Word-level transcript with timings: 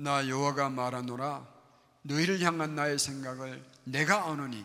나 0.00 0.28
여호와가 0.28 0.70
말하노라 0.70 1.44
너희를 2.02 2.40
향한 2.40 2.76
나의 2.76 3.00
생각을 3.00 3.64
내가 3.82 4.30
아노니 4.30 4.64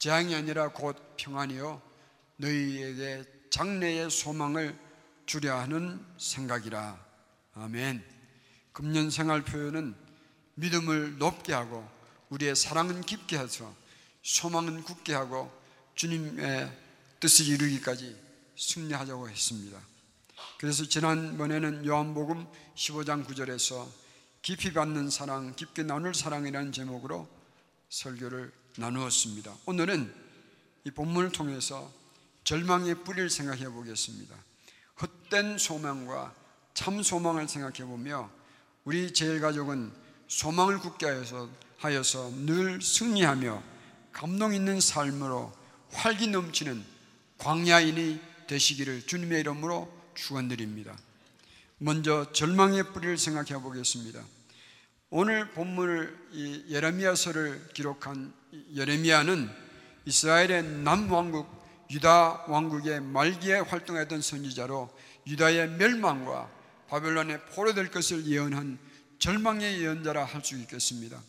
재앙이 0.00 0.34
아니라 0.34 0.70
곧 0.72 0.96
평안이요 1.16 1.80
너희에게 2.38 3.24
장래의 3.50 4.10
소망을 4.10 4.76
주려 5.26 5.56
하는 5.60 6.04
생각이라 6.18 6.98
아멘 7.54 8.04
금년 8.72 9.10
생활 9.10 9.42
표현은 9.42 9.94
믿음을 10.54 11.18
높게 11.18 11.52
하고 11.52 11.88
우리의 12.30 12.56
사랑은 12.56 13.02
깊게 13.02 13.38
해서 13.38 13.72
소망은 14.22 14.82
굳게 14.82 15.14
하고 15.14 15.52
주님의 15.94 16.78
뜻을 17.20 17.46
이루기까지 17.46 18.16
승리하자고 18.56 19.28
했습니다. 19.28 19.78
그래서 20.58 20.84
지난번에는 20.84 21.86
요한복음 21.86 22.46
15장 22.74 23.24
9절에서 23.26 24.01
깊이 24.42 24.72
받는 24.72 25.08
사랑, 25.08 25.54
깊게 25.54 25.84
나눌 25.84 26.14
사랑이라는 26.14 26.72
제목으로 26.72 27.28
설교를 27.88 28.52
나누었습니다. 28.76 29.54
오늘은 29.66 30.12
이 30.84 30.90
본문을 30.90 31.30
통해서 31.30 31.92
절망의 32.42 33.04
뿌리를 33.04 33.30
생각해 33.30 33.68
보겠습니다. 33.68 34.34
헛된 35.00 35.58
소망과 35.58 36.34
참 36.74 37.04
소망을 37.04 37.48
생각해 37.48 37.84
보며 37.88 38.30
우리 38.84 39.14
제일 39.14 39.40
가족은 39.40 39.92
소망을 40.26 40.80
굳게 40.80 41.06
하여서, 41.06 41.48
하여서 41.78 42.28
늘 42.34 42.82
승리하며 42.82 43.62
감동 44.12 44.54
있는 44.54 44.80
삶으로 44.80 45.52
활기 45.92 46.26
넘치는 46.26 46.84
광야인이 47.38 48.20
되시기를 48.48 49.06
주님의 49.06 49.40
이름으로 49.40 49.92
축원드립니다. 50.16 50.98
먼저 51.82 52.30
절망의 52.32 52.92
뿌리를 52.92 53.18
생각해 53.18 53.60
보겠습니다. 53.60 54.22
오늘 55.10 55.50
본문을 55.50 56.66
예레미야서를 56.70 57.70
기록한 57.74 58.32
예레미야는 58.76 59.50
이스라엘의 60.04 60.62
남왕국 60.62 61.88
유다 61.90 62.44
왕국의 62.46 63.00
말기에 63.00 63.58
활동했던 63.58 64.22
선지자로 64.22 64.96
유다의 65.26 65.70
멸망과 65.70 66.48
바벨론에 66.88 67.40
포로될 67.46 67.90
것을 67.90 68.26
예언한 68.26 68.78
절망의 69.18 69.82
예언자라 69.82 70.24
할 70.24 70.42
수 70.44 70.56
있겠습니다. 70.58 71.20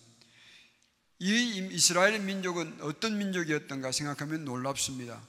이 1.17 1.67
이스라엘 1.71 2.19
민족은 2.19 2.77
어떤 2.81 3.17
민족이었던가 3.17 3.91
생각하면 3.91 4.45
놀랍습니다. 4.45 5.19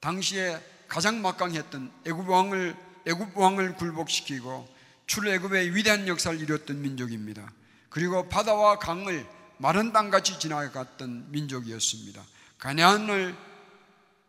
당시에 0.00 0.58
가장 0.88 1.20
막강했던 1.20 1.92
애굽 2.06 2.28
왕을 2.28 2.89
애굽 3.06 3.36
왕을 3.36 3.76
굴복시키고 3.76 4.68
출애굽의 5.06 5.74
위대한 5.74 6.06
역사를 6.06 6.40
이뤘던 6.40 6.80
민족입니다. 6.82 7.50
그리고 7.88 8.28
바다와 8.28 8.78
강을 8.78 9.26
마른 9.58 9.92
땅같이 9.92 10.38
지나갔던 10.38 11.32
민족이었습니다. 11.32 12.22
가나안을 12.58 13.34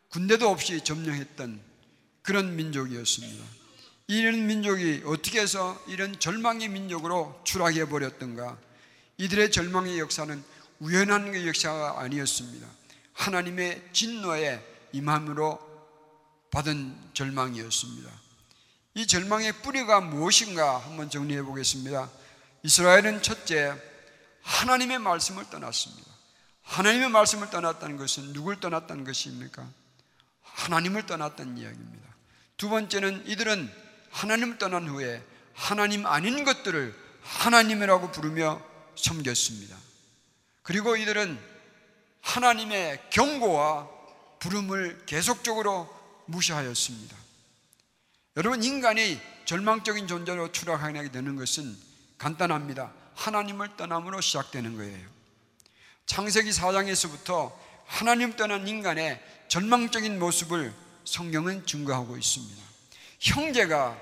군대도 0.10 0.50
없이 0.50 0.84
점령했던 0.84 1.62
그런 2.22 2.56
민족이었습니다. 2.56 3.44
이런 4.08 4.46
민족이 4.46 5.04
어떻게 5.06 5.40
해서 5.40 5.82
이런 5.88 6.20
절망의 6.20 6.68
민족으로 6.68 7.40
추락해 7.46 7.86
버렸던가? 7.88 8.58
이들의 9.18 9.52
절망의 9.52 10.00
역사는 10.00 10.44
우연한 10.80 11.32
그 11.32 11.48
역사가 11.48 12.02
아니었습니다. 12.02 12.68
하나님의 13.14 13.90
진노에 13.94 14.62
임함으로 14.92 15.60
받은 16.52 16.98
절망이었습니다. 17.14 18.21
이 18.94 19.08
절망의 19.08 19.62
뿌리가 19.62 20.02
무엇인가 20.02 20.78
한번 20.80 21.10
정리해 21.10 21.42
보겠습니다. 21.44 22.10
이스라엘은 22.64 23.22
첫째, 23.22 23.74
하나님의 24.42 25.00
말씀을 25.00 25.50
떠났습니다. 25.50 26.12
하나님의 26.64 27.10
말씀을 27.10 27.50
떠났다는 27.50 27.98
것은 27.98 28.34
누굴 28.34 28.60
떠났다는 28.60 29.04
것입니까? 29.04 29.68
하나님을 30.42 31.06
떠났다는 31.06 31.58
이야기입니다. 31.58 32.08
두 32.58 32.70
번째는 32.70 33.28
이들은 33.28 33.72
하나님을 34.12 34.58
떠난 34.58 34.88
후에 34.88 35.24
하나님 35.54 36.06
아닌 36.06 36.44
것들을 36.44 36.96
하나님이라고 37.24 38.12
부르며 38.12 38.62
섬겼습니다. 38.96 39.76
그리고 40.64 40.96
이들은 40.96 41.40
하나님의 42.22 43.10
경고와 43.10 43.90
부름을 44.40 45.06
계속적으로 45.06 45.90
무시하였습니다. 46.26 47.21
여러분, 48.38 48.64
인간이 48.64 49.20
절망적인 49.44 50.08
존재로 50.08 50.54
추락하게 50.54 51.12
되는 51.12 51.36
것은 51.36 51.76
간단합니다. 52.18 52.94
하나님을 53.16 53.76
떠남으로 53.76 54.22
시작되는 54.22 54.78
거예요. 54.78 55.10
창세기 56.06 56.52
4장에서부터 56.52 57.52
하나님 57.86 58.38
떠난 58.38 58.66
인간의 58.66 59.22
절망적인 59.50 60.18
모습을 60.18 60.74
성경은 61.04 61.66
증거하고 61.66 62.16
있습니다. 62.16 62.64
형제가 63.20 64.00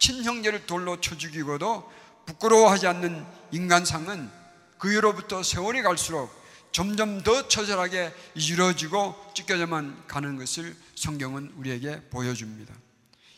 친형제를 0.00 0.66
돌로 0.66 1.00
쳐 1.00 1.16
죽이고도 1.16 1.92
부끄러워하지 2.26 2.88
않는 2.88 3.24
인간상은 3.52 4.28
그 4.76 4.90
이후로부터 4.92 5.44
세월이 5.44 5.82
갈수록 5.82 6.30
점점 6.72 7.22
더 7.22 7.46
처절하게 7.46 8.12
이루어지고 8.34 9.14
찢겨져만 9.36 10.08
가는 10.08 10.36
것을 10.36 10.74
성경은 10.96 11.52
우리에게 11.56 12.00
보여줍니다. 12.10 12.74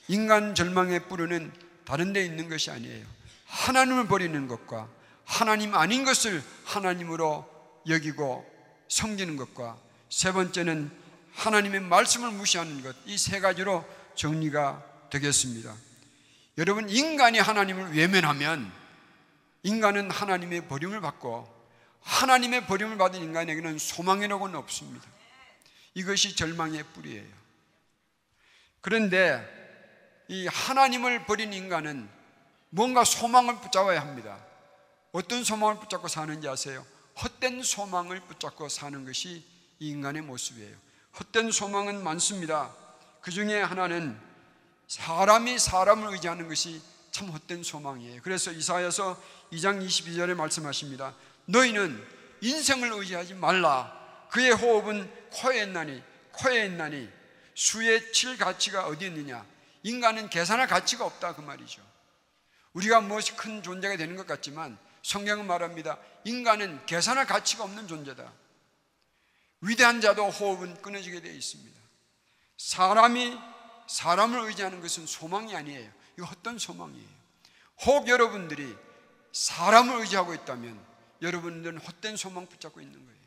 인간 0.09 0.55
절망의 0.55 1.09
뿌리는 1.09 1.53
다른 1.85 2.13
데 2.13 2.25
있는 2.25 2.49
것이 2.49 2.71
아니에요. 2.71 3.07
하나님을 3.47 4.07
버리는 4.09 4.49
것과 4.49 4.89
하나님 5.25 5.75
아닌 5.75 6.05
것을 6.05 6.43
하나님으로 6.65 7.49
여기고 7.89 8.45
섬기는 8.89 9.37
것과 9.37 9.79
세 10.11 10.33
번째는 10.33 10.91
하나님의 11.35 11.81
말씀을 11.81 12.31
무시하는 12.31 12.83
것. 12.83 12.95
이 13.07 13.17
세 13.19 13.41
가지로 13.41 13.85
정리가 14.15 15.09
되겠습니다. 15.11 15.75
여러분, 16.59 16.89
인간이 16.89 17.39
하나님을 17.39 17.97
외면하면 17.97 18.71
인간은 19.65 20.11
하나님의 20.11 20.69
버림을 20.69 21.01
받고 21.01 21.53
하나님의 22.03 22.67
버림을 22.67 22.99
받은 22.99 23.21
인간에게는 23.21 23.79
소망이라고는 23.79 24.55
없습니다. 24.57 25.07
이것이 25.95 26.37
절망의 26.37 26.85
뿌리예요. 26.95 27.27
그런데 28.81 29.64
이 30.29 30.47
하나님을 30.47 31.27
버린 31.27 31.53
인간은 31.53 32.09
뭔가 32.71 33.05
소망을 33.05 33.61
붙잡아야 33.61 34.01
합니다. 34.01 34.39
어떤 35.13 35.45
소망을 35.45 35.79
붙잡고 35.79 36.09
사는지 36.09 36.49
아세요? 36.49 36.85
헛된 37.23 37.63
소망을 37.63 38.21
붙잡고 38.21 38.69
사는 38.69 39.05
것이 39.05 39.45
이 39.79 39.89
인간의 39.91 40.23
모습이에요. 40.23 40.77
헛된 41.19 41.53
소망은 41.53 42.03
많습니다. 42.03 42.75
그 43.21 43.31
중에 43.31 43.63
하나는 43.63 44.19
사람이 44.89 45.59
사람을 45.59 46.13
의지하는 46.13 46.49
것이 46.49 46.83
참 47.11 47.29
헛된 47.29 47.63
소망이에요. 47.63 48.21
그래서 48.23 48.51
이사야서 48.51 49.23
2장 49.53 49.87
22절에 49.87 50.35
말씀하십니다. 50.35 51.15
너희는 51.47 52.05
인생을 52.41 52.93
의지하지 52.93 53.35
말라. 53.35 53.93
그의 54.31 54.51
호흡은 54.51 55.09
코에 55.31 55.63
있나니 55.63 56.03
코에 56.33 56.67
있나니 56.67 57.09
수에 57.55 58.11
칠 58.11 58.37
가치가 58.37 58.87
어디 58.87 59.07
있느냐? 59.07 59.47
인간은 59.85 60.31
계산할 60.31 60.67
가치가 60.67 61.05
없다 61.05 61.35
그 61.37 61.43
말이죠. 61.43 61.83
우리가 62.73 63.01
무엇이 63.01 63.37
큰 63.37 63.63
존재가 63.63 63.97
되는 63.97 64.17
것 64.17 64.27
같지만 64.27 64.77
성경은 65.03 65.47
말합니다. 65.47 65.99
인간은 66.25 66.87
계산할 66.87 67.27
가치가 67.27 67.65
없는 67.65 67.87
존재다. 67.87 68.33
위대한 69.61 70.01
자도 70.01 70.29
호흡은 70.29 70.83
끊어지게 70.83 71.21
되어 71.21 71.33
있습니다. 71.33 71.81
사람이 72.57 73.39
사람을 73.87 74.41
의지하는 74.49 74.81
것은 74.81 75.07
소망이 75.07 75.55
아니에요. 75.55 75.91
이거 76.17 76.27
헛된 76.27 76.59
소망이에요. 76.59 77.09
혹 77.87 78.09
여러분들이 78.09 78.75
사람을 79.33 80.01
의지하고 80.01 80.33
있다면 80.33 80.83
여러분들은 81.21 81.79
헛된 81.79 82.17
소망 82.17 82.47
붙잡고 82.47 82.81
있는 82.81 83.05
거예요. 83.05 83.21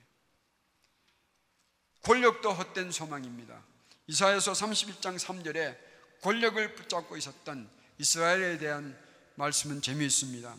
권력도 2.01 2.51
헛된 2.51 2.92
소망입니다. 2.92 3.62
이사야서 4.07 4.53
31장 4.53 5.19
3절에 5.19 5.87
권력을 6.22 6.75
붙잡고 6.75 7.18
있었던 7.18 7.69
이스라엘에 8.00 8.58
대한 8.58 8.98
말씀은 9.36 9.81
재미있습니다. 9.81 10.56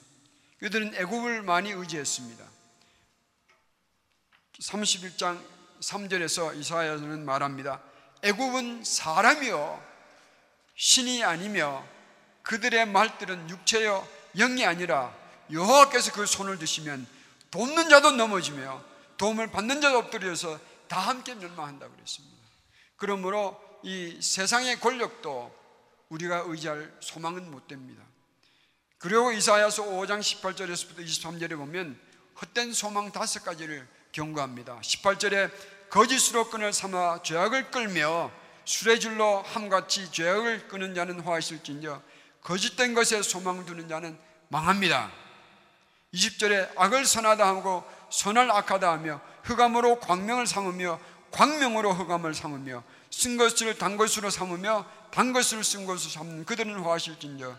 그들은 0.60 0.94
애굽을 0.94 1.43
많이 1.43 1.70
의지했습니다. 1.70 2.44
31장 4.60 5.40
3절에서 5.81 6.56
이사야는 6.56 7.25
말합니다. 7.25 7.81
애굽은 8.22 8.84
사람이요 8.84 9.82
신이 10.75 11.25
아니며 11.25 11.87
그들의 12.43 12.87
말들은 12.87 13.50
육체요 13.50 14.06
영이 14.37 14.64
아니라 14.64 15.14
여호와께서 15.52 16.12
그 16.12 16.26
손을 16.26 16.58
드시면 16.58 17.06
돕는 17.50 17.88
자도 17.88 18.12
넘어지며 18.12 18.84
도움을 19.16 19.50
받는 19.50 19.81
자도 19.81 19.99
엎드려서 19.99 20.58
다 20.88 21.00
함께 21.00 21.34
멸망한다 21.34 21.88
그랬습니다. 21.88 22.37
그러므로 22.96 23.61
이 23.82 24.19
세상의 24.20 24.80
권력도 24.80 25.54
우리가 26.08 26.44
의지할 26.46 26.92
소망은 27.00 27.50
못 27.50 27.69
됩니다. 27.69 28.02
그리고 28.98 29.30
이사야서 29.30 29.84
5장 29.84 30.20
18절에서부터 30.20 31.04
23절에 31.04 31.56
보면 31.56 31.98
헛된 32.40 32.72
소망 32.72 33.12
다섯 33.12 33.44
가지를 33.44 33.86
경고합니다. 34.12 34.80
18절에 34.80 35.50
거짓으로 35.90 36.50
끈을 36.50 36.72
삼아 36.72 37.22
죄악을 37.22 37.70
끌며 37.70 38.30
수레줄로 38.64 39.42
함같이 39.42 40.10
죄악을 40.12 40.69
끄는 40.69 40.94
자는 40.94 41.20
화하실진저 41.20 42.02
거짓된 42.42 42.94
것에 42.94 43.22
소망 43.22 43.64
두는 43.64 43.88
자는 43.88 44.19
망합니다. 44.48 45.10
20절에 46.14 46.72
악을 46.76 47.04
선하다 47.04 47.46
하고 47.46 47.84
선을 48.10 48.50
악하다 48.50 48.90
하며 48.90 49.20
흑암으로 49.44 50.00
광명을 50.00 50.46
삼으며 50.46 50.98
광명으로 51.30 51.92
흑암을 51.92 52.34
삼으며 52.34 52.82
쓴 53.10 53.37
것을 53.37 53.76
단 53.78 53.96
것으로 53.96 54.31
삼으며 54.31 54.88
단 55.10 55.32
것을 55.32 55.64
쓴 55.64 55.87
것으로 55.87 56.10
삼는 56.10 56.44
그들은 56.44 56.81
화하실진저. 56.81 57.58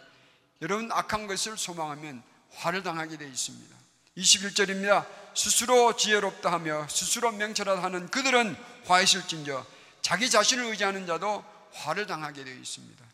여러분 0.61 0.91
악한 0.91 1.27
것을 1.27 1.57
소망하면 1.57 2.21
화를 2.51 2.83
당하게 2.83 3.17
되어 3.17 3.27
있습니다. 3.27 3.75
21절입니다. 4.17 5.05
스스로 5.35 5.95
지혜롭다 5.95 6.51
하며 6.51 6.87
스스로 6.89 7.31
명철하다 7.31 7.81
하는 7.81 8.09
그들은 8.09 8.55
화하실진저. 8.85 9.65
자기 10.01 10.29
자신을 10.29 10.65
의지하는 10.65 11.05
자도 11.05 11.43
화를 11.73 12.07
당하게 12.07 12.43
되어 12.43 12.55
있습니다. 12.55 13.05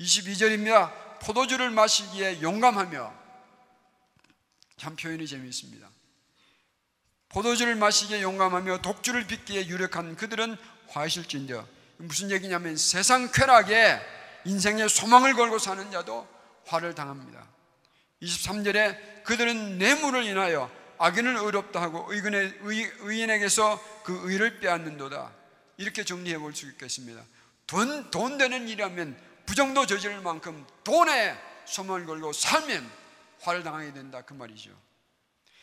22절입니다. 0.00 1.20
포도주를 1.20 1.70
마시기에 1.70 2.42
용감하며. 2.42 3.14
참 4.76 4.96
표현이 4.96 5.26
재미있습니다. 5.26 5.88
포도주를 7.28 7.76
마시기에 7.76 8.22
용감하며 8.22 8.82
독주를 8.82 9.26
빚기에 9.26 9.68
유력한 9.68 10.16
그들은 10.16 10.56
화실진저. 10.92 11.66
무슨 11.98 12.30
얘기냐면 12.30 12.76
세상 12.76 13.30
쾌락에 13.32 14.00
인생의 14.44 14.88
소망을 14.88 15.34
걸고 15.34 15.58
사는 15.58 15.90
자도 15.90 16.26
화를 16.66 16.94
당합니다. 16.94 17.46
23절에 18.22 19.24
그들은 19.24 19.78
뇌물을 19.78 20.24
인하여 20.24 20.70
악인을 20.98 21.36
의롭다 21.36 21.80
하고 21.82 22.06
의인의, 22.12 22.58
의 22.62 23.18
인에게서 23.18 24.02
그 24.04 24.20
의를 24.24 24.60
빼앗는도다. 24.60 25.32
이렇게 25.76 26.04
정리해 26.04 26.38
볼 26.38 26.54
수 26.54 26.68
있겠습니다. 26.70 27.22
돈, 27.66 28.10
돈 28.10 28.38
되는 28.38 28.68
일이라면 28.68 29.16
부정도 29.46 29.86
저지를 29.86 30.20
만큼 30.20 30.64
돈에 30.84 31.36
소망을 31.64 32.06
걸고 32.06 32.32
살면 32.32 32.88
화를 33.40 33.62
당하게 33.62 33.92
된다. 33.92 34.22
그 34.22 34.34
말이죠. 34.34 34.70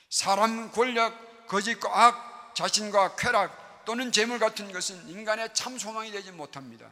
사람 0.09 0.71
권력, 0.71 1.47
거짓과 1.47 2.07
악, 2.07 2.55
자신과 2.55 3.15
쾌락 3.15 3.68
또는 3.89 4.11
재물 4.11 4.37
같은 4.37 4.71
것은 4.71 5.09
인간의 5.09 5.49
참 5.55 5.79
소망이 5.79 6.11
되지 6.11 6.31
못합니다. 6.31 6.91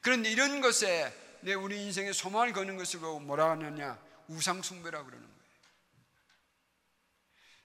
그런데 0.00 0.30
이런 0.30 0.62
것에 0.62 1.14
내 1.42 1.52
우리 1.52 1.82
인생에 1.82 2.14
소망을 2.14 2.54
거는 2.54 2.78
것을 2.78 2.98
뭐라 2.98 3.50
하느냐? 3.50 3.98
우상숭배라고 4.28 5.04
그러는 5.04 5.22
거예요. 5.22 5.40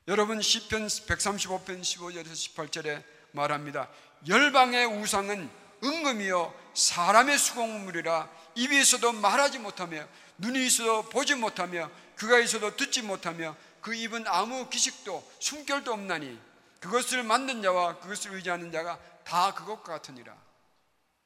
여러분 0.09 0.41
시편 0.41 0.87
135편 0.87 1.79
15절에서 1.83 2.33
18절에 2.33 3.01
말합니다. 3.31 3.87
열방의 4.27 4.87
우상은 4.87 5.49
은금이요 5.81 6.71
사람의 6.73 7.37
수공물이라 7.37 8.29
입이 8.55 8.81
있어도 8.81 9.13
말하지 9.13 9.59
못하며 9.59 10.05
눈이 10.37 10.65
있어도 10.67 11.03
보지 11.03 11.35
못하며 11.35 11.89
그가 12.17 12.39
있어도 12.39 12.75
듣지 12.75 13.03
못하며 13.03 13.55
그 13.79 13.95
입은 13.95 14.27
아무 14.27 14.67
기식도 14.69 15.31
숨결도 15.39 15.93
없나니 15.93 16.37
그것을 16.85 17.23
만든 17.23 17.63
자와 17.63 17.99
그것을 17.99 18.33
의지하는 18.35 18.71
자가 18.71 18.99
다 19.23 19.53
그것과 19.55 19.93
같으니라. 19.93 20.37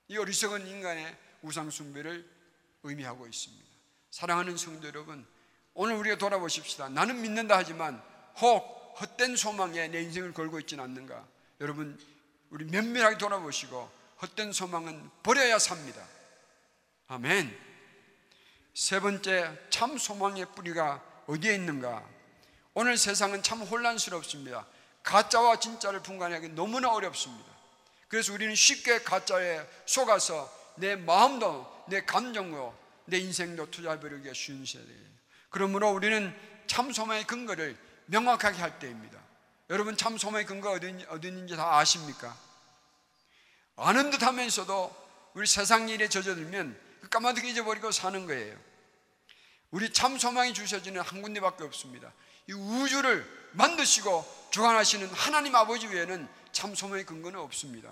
이 0.07 0.17
어리석은 0.17 0.65
인간의 0.65 1.17
우상숭배를 1.41 2.27
의미하고 2.83 3.27
있습니다. 3.27 3.65
사랑하는 4.09 4.57
성도 4.57 4.87
여러분 4.87 5.27
오늘 5.73 5.95
우리가 5.95 6.17
돌아보십시다. 6.17 6.89
나는 6.89 7.21
믿는다 7.21 7.57
하지만 7.57 8.01
혹 8.37 8.95
헛된 9.01 9.35
소망에 9.35 9.89
내 9.89 10.01
인생을 10.01 10.33
걸고 10.33 10.59
있지는 10.61 10.83
않는가? 10.85 11.27
여러분 11.59 11.99
우리 12.49 12.65
면밀하게 12.65 13.17
돌아보시고 13.17 13.91
헛된 14.21 14.53
소망은 14.53 15.09
버려야 15.23 15.59
삽니다. 15.59 16.05
아멘. 17.07 17.55
세 18.73 18.99
번째 19.01 19.59
참 19.69 19.97
소망의 19.97 20.47
뿌리가 20.55 21.03
어디에 21.27 21.53
있는가? 21.55 22.07
오늘 22.73 22.97
세상은 22.97 23.43
참 23.43 23.61
혼란스럽습니다 23.61 24.65
가짜와 25.03 25.59
진짜를 25.59 26.01
분간하기 26.01 26.49
너무나 26.49 26.91
어렵습니다. 26.91 27.49
그래서 28.07 28.33
우리는 28.33 28.53
쉽게 28.55 29.03
가짜에 29.03 29.65
속아서 29.85 30.51
내 30.75 30.95
마음도 30.95 31.67
내 31.87 32.03
감정도 32.05 32.77
내 33.05 33.17
인생도 33.17 33.71
투자해버리기가 33.71 34.33
쉬운 34.33 34.65
세대예요. 34.65 35.09
그러므로 35.49 35.91
우리는 35.91 36.35
참 36.67 36.91
소망의 36.91 37.25
근거를 37.25 37.77
명확하게 38.05 38.59
할 38.59 38.79
때입니다. 38.79 39.19
여러분 39.69 39.97
참 39.97 40.17
소망의 40.17 40.45
근거가 40.45 40.79
어디, 41.09 41.27
있는지 41.27 41.55
다 41.55 41.77
아십니까? 41.77 42.35
아는 43.75 44.09
듯 44.09 44.23
하면서도 44.23 45.09
우리 45.33 45.47
세상 45.47 45.89
일에 45.89 46.09
젖어들면 46.09 46.79
까마득히 47.09 47.51
잊어버리고 47.51 47.91
사는 47.91 48.25
거예요. 48.25 48.57
우리 49.71 49.93
참 49.93 50.17
소망이 50.17 50.53
주셔지는 50.53 51.01
한 51.01 51.21
군데밖에 51.21 51.63
없습니다. 51.63 52.11
이 52.47 52.53
우주를 52.53 53.38
만드시고 53.51 54.49
주관하시는 54.51 55.07
하나님 55.09 55.55
아버지 55.55 55.87
외에는 55.87 56.27
참 56.51 56.75
소망의 56.75 57.05
근거는 57.05 57.39
없습니다. 57.39 57.91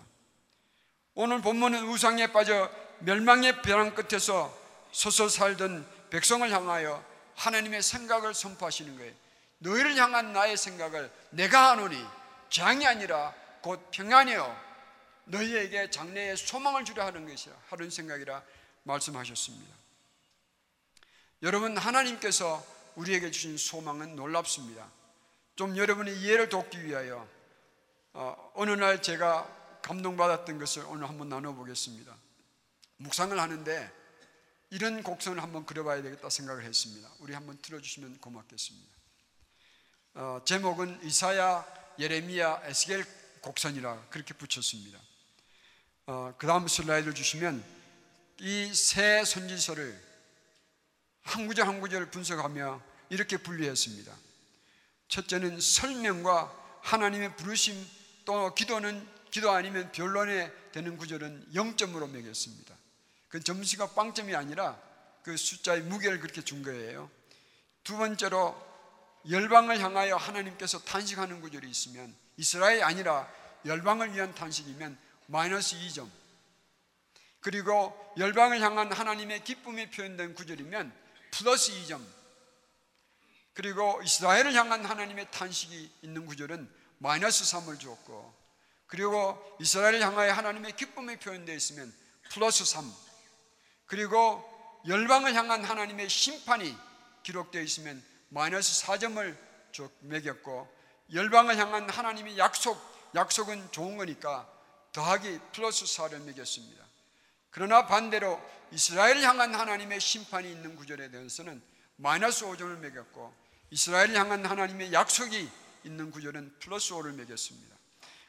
오늘 1.13 1.41
본문은 1.41 1.87
우상에 1.87 2.31
빠져 2.31 2.69
멸망의 2.99 3.61
벼랑 3.61 3.95
끝에서 3.95 4.55
서서 4.91 5.29
살던 5.29 5.87
백성을 6.09 6.49
향하여 6.49 7.03
하나님의 7.35 7.81
생각을 7.81 8.33
선포하시는 8.33 8.97
거예요. 8.97 9.13
너희를 9.59 9.95
향한 9.97 10.33
나의 10.33 10.57
생각을 10.57 11.11
내가 11.31 11.71
하노니 11.71 11.97
재앙이 12.49 12.85
아니라 12.85 13.33
곧 13.61 13.89
평안이요. 13.91 14.67
너희에게 15.25 15.89
장래에 15.89 16.35
소망을 16.35 16.85
주려 16.85 17.05
하는 17.05 17.27
것이라 17.27 17.55
하는 17.69 17.89
생각이라 17.89 18.41
말씀하셨습니다. 18.83 19.75
여러분 21.43 21.77
하나님께서 21.77 22.65
우리에게 22.95 23.29
주신 23.29 23.57
소망은 23.57 24.15
놀랍습니다 24.15 24.87
좀 25.57 25.75
여러분의 25.75 26.19
이해를 26.21 26.49
돕기 26.49 26.85
위하여 26.85 27.27
어, 28.13 28.51
어느 28.53 28.69
날 28.71 29.01
제가 29.01 29.79
감동받았던 29.81 30.59
것을 30.59 30.85
오늘 30.85 31.09
한번 31.09 31.29
나눠보겠습니다. 31.29 32.15
묵상을 32.97 33.37
하는데 33.37 33.91
이런 34.69 35.01
곡선을 35.01 35.41
한번 35.41 35.65
그려봐야 35.65 36.03
되겠다 36.03 36.29
생각을 36.29 36.63
했습니다. 36.63 37.09
우리 37.19 37.33
한번 37.33 37.57
틀어주시면 37.59 38.19
고맙겠습니다. 38.19 38.97
어, 40.13 40.41
제목은 40.45 41.03
이사야, 41.03 41.65
예레미야, 41.97 42.61
에스겔 42.65 43.03
곡선이라 43.41 44.09
그렇게 44.11 44.35
붙였습니다. 44.35 44.99
어, 46.05 46.35
그 46.37 46.45
다음 46.45 46.67
슬라이드를 46.67 47.15
주시면 47.15 47.63
이 48.41 48.71
세 48.75 49.23
선지서를 49.25 49.99
한 51.23 51.47
구절 51.47 51.67
한 51.67 51.81
구절을 51.81 52.11
분석하며 52.11 52.79
이렇게 53.09 53.37
분류했습니다 53.37 54.26
첫째는 55.07 55.59
설명과 55.59 56.79
하나님의 56.81 57.35
부르심 57.35 57.75
또 58.25 58.53
기도는 58.53 59.07
기도 59.31 59.51
아니면 59.51 59.91
변론에 59.91 60.51
되는 60.71 60.97
구절은 60.97 61.47
0점으로 61.53 62.09
매겼습니다. 62.09 62.75
그 63.29 63.41
점수가 63.41 63.93
빵점이 63.93 64.35
아니라 64.35 64.79
그 65.23 65.35
숫자의 65.35 65.81
무게를 65.81 66.19
그렇게 66.19 66.41
준 66.41 66.63
거예요. 66.63 67.09
두 67.83 67.97
번째로 67.97 68.55
열방을 69.29 69.79
향하여 69.79 70.15
하나님께서 70.15 70.79
탄식하는 70.79 71.41
구절이 71.41 71.69
있으면 71.69 72.15
이스라엘이 72.37 72.83
아니라 72.83 73.29
열방을 73.65 74.13
위한 74.13 74.33
탄식이면 74.33 74.97
마이너스 75.27 75.75
2점. 75.77 76.09
그리고 77.41 78.13
열방을 78.17 78.61
향한 78.61 78.91
하나님의 78.91 79.43
기쁨이 79.43 79.89
표현된 79.89 80.33
구절이면 80.33 80.93
플러스 81.31 81.71
2점 81.71 82.01
그리고 83.57 83.99
이스라엘을 84.03 84.53
향한 84.53 84.85
하나님의 84.85 85.31
탄식이 85.31 85.91
있는 86.03 86.27
구절은 86.27 86.71
마이너스 86.99 87.43
3을 87.43 87.79
주었고 87.79 88.31
그리고 88.85 89.57
이스라엘을 89.59 89.99
향하여 89.99 90.31
하나님의 90.31 90.75
기쁨이 90.75 91.17
표현되어 91.17 91.55
있으면 91.55 91.91
플러스 92.29 92.63
3 92.63 92.85
그리고 93.87 94.47
열방을 94.87 95.33
향한 95.33 95.63
하나님의 95.63 96.07
심판이 96.07 96.77
기록되어 97.23 97.63
있으면 97.63 98.03
마이너스 98.29 98.85
4점을 98.85 99.35
매겼고 100.01 100.71
열방을 101.15 101.57
향한 101.57 101.89
하나님의 101.89 102.37
약속 102.37 102.79
약속은 103.15 103.71
좋은 103.71 103.97
거니까 103.97 104.47
더하기 104.91 105.39
플러스 105.51 105.85
4를 105.85 106.21
매겼습니다. 106.21 106.85
그러나 107.49 107.87
반대로 107.87 108.39
이스라엘을 108.69 109.23
향한 109.23 109.55
하나님의 109.55 109.99
심판이 109.99 110.51
있는 110.51 110.75
구절에 110.75 111.09
대해서는 111.09 111.59
마이너스 111.95 112.45
5점을 112.45 112.77
매겼고 112.77 113.46
이스라엘을 113.71 114.15
향한 114.15 114.45
하나님의 114.45 114.93
약속이 114.93 115.49
있는 115.83 116.11
구절은 116.11 116.55
플러스 116.59 116.93
5를 116.93 117.13
매겼습니다 117.13 117.75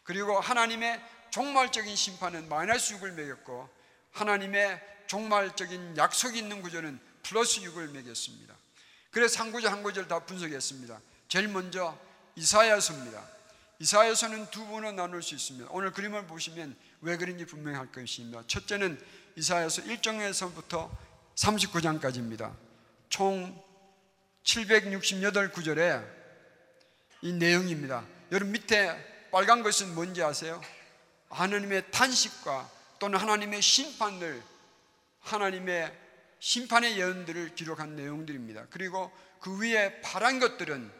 그리고 0.04 0.40
하나님의 0.40 1.00
종말적인 1.30 1.95
심판은 1.95 2.49
마이너스 2.49 2.99
6을 2.99 3.12
매겼고 3.12 3.68
하나님의 4.12 4.80
종말적인 5.07 5.97
약속이 5.97 6.38
있는 6.38 6.62
구절은 6.62 7.00
플러스 7.23 7.61
6을 7.61 7.90
매겼습니다 7.90 8.54
그래서 9.11 9.42
한 9.42 9.52
구절 9.52 9.73
한 9.73 9.83
구절 9.83 10.07
다 10.07 10.21
분석했습니다. 10.21 11.00
제일 11.28 11.49
먼저 11.49 11.99
이사야서입니다. 12.37 13.26
이사야서는 13.80 14.50
두 14.50 14.66
부로 14.66 14.92
나눌 14.92 15.23
수 15.23 15.35
있습니다. 15.35 15.68
오늘 15.71 15.92
그림을 15.92 16.26
보시면 16.26 16.76
왜 17.00 17.16
그런지 17.16 17.47
분명할 17.47 17.90
것입니다. 17.90 18.42
첫째는 18.47 19.00
이사야서 19.37 19.83
1장에서부터 19.83 20.90
39장까지입니다. 21.37 22.54
총 23.09 23.62
768구절의 24.49 26.09
이 27.23 27.33
내용입니다. 27.33 28.05
여러분 28.33 28.52
밑에 28.52 29.28
빨간 29.31 29.62
것은 29.62 29.95
뭔지 29.95 30.23
아세요? 30.23 30.61
하나님의 31.28 31.90
탄식과 31.90 32.71
또는 32.99 33.19
하나님의 33.19 33.61
심판을 33.61 34.43
하나님의 35.21 35.95
심판의 36.40 36.99
예언들을 36.99 37.55
기록한 37.55 37.97
내용들입니다. 37.97 38.67
그리고 38.71 39.12
그 39.40 39.61
위에 39.61 40.00
파란 40.00 40.40
것들은 40.40 40.90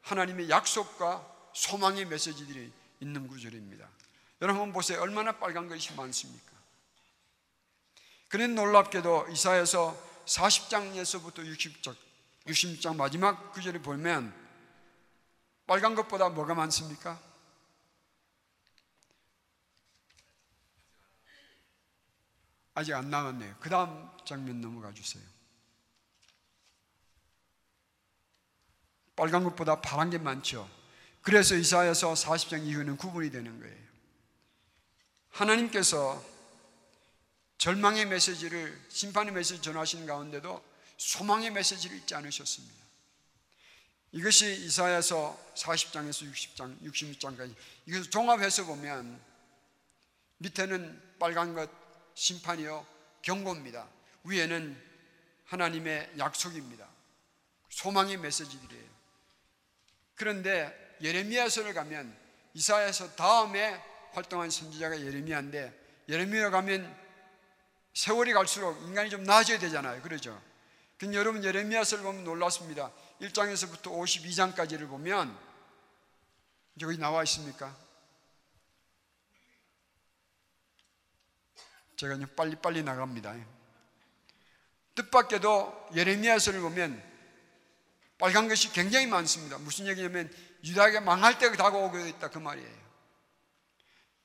하나님의 0.00 0.50
약속과 0.50 1.50
소망의 1.54 2.06
메시지들이 2.06 2.72
있는 3.00 3.28
구절입니다. 3.28 3.88
여러분 4.40 4.72
보세요. 4.72 5.00
얼마나 5.00 5.38
빨간 5.38 5.68
것이 5.68 5.94
많습니까? 5.94 6.50
그런 8.28 8.54
놀랍게도 8.54 9.28
이사에서 9.30 9.96
40장에서부터 10.26 11.38
60장, 11.38 11.94
60장 12.46 12.96
마지막 12.96 13.52
구절을 13.52 13.82
보면 13.82 14.34
빨간 15.66 15.94
것보다 15.94 16.28
뭐가 16.28 16.54
많습니까? 16.54 17.20
아직 22.74 22.94
안 22.94 23.10
나왔네요. 23.10 23.56
그 23.60 23.68
다음 23.68 24.10
장면 24.24 24.60
넘어가 24.60 24.92
주세요. 24.92 25.22
빨간 29.14 29.44
것보다 29.44 29.80
파란 29.80 30.10
게 30.10 30.18
많죠. 30.18 30.68
그래서 31.20 31.54
이사야서 31.54 32.14
40장 32.14 32.64
이후는 32.66 32.96
구분이 32.96 33.30
되는 33.30 33.60
거예요. 33.60 33.82
하나님께서 35.30 36.22
절망의 37.58 38.06
메시지를 38.06 38.86
심판의 38.88 39.32
메시지 39.32 39.62
전하신 39.62 40.06
가운데도 40.06 40.71
소망의 41.02 41.50
메시지를 41.50 41.96
잊지 41.98 42.14
않으셨습니다. 42.14 42.74
이것이 44.12 44.52
이사야서 44.64 45.52
40장에서 45.54 46.30
60장, 46.30 46.80
66장까지 46.82 47.54
이것을 47.86 48.10
종합해서 48.10 48.64
보면 48.66 49.20
밑에는 50.38 51.16
빨간 51.18 51.54
것 51.54 51.70
심판이요 52.14 52.86
경고입니다. 53.22 53.88
위에는 54.24 54.80
하나님의 55.46 56.12
약속입니다. 56.18 56.86
소망의 57.70 58.18
메시지들이에요. 58.18 58.92
그런데 60.14 60.96
예레미야서를 61.00 61.74
가면 61.74 62.16
이사야서 62.54 63.16
다음에 63.16 63.82
활동한 64.12 64.50
선지자가 64.50 65.00
예레미야인데 65.00 66.04
예레미야 66.08 66.50
가면 66.50 67.02
세월이 67.94 68.32
갈수록 68.34 68.76
인간이 68.82 69.10
좀 69.10 69.24
나아져야 69.24 69.58
되잖아요. 69.58 70.00
그러죠? 70.02 70.51
근데 71.02 71.16
여러분 71.16 71.42
예레미야서를 71.42 72.04
보면 72.04 72.22
놀랐습니다. 72.22 72.92
1장에서부터 73.22 73.86
52장까지를 73.86 74.88
보면 74.88 75.36
여기 76.80 76.96
나와 76.96 77.24
있습니까? 77.24 77.76
제가 81.96 82.16
빨리빨리 82.36 82.84
나갑니다. 82.84 83.34
뜻밖에도 84.94 85.88
예레미야서를 85.92 86.60
보면 86.60 87.02
빨간 88.16 88.46
것이 88.46 88.72
굉장히 88.72 89.08
많습니다. 89.08 89.58
무슨 89.58 89.88
얘기냐면 89.88 90.32
유다가 90.62 91.00
망할 91.00 91.36
때가 91.36 91.56
다가오고 91.56 91.98
있다 91.98 92.30
그 92.30 92.38
말이에요. 92.38 92.78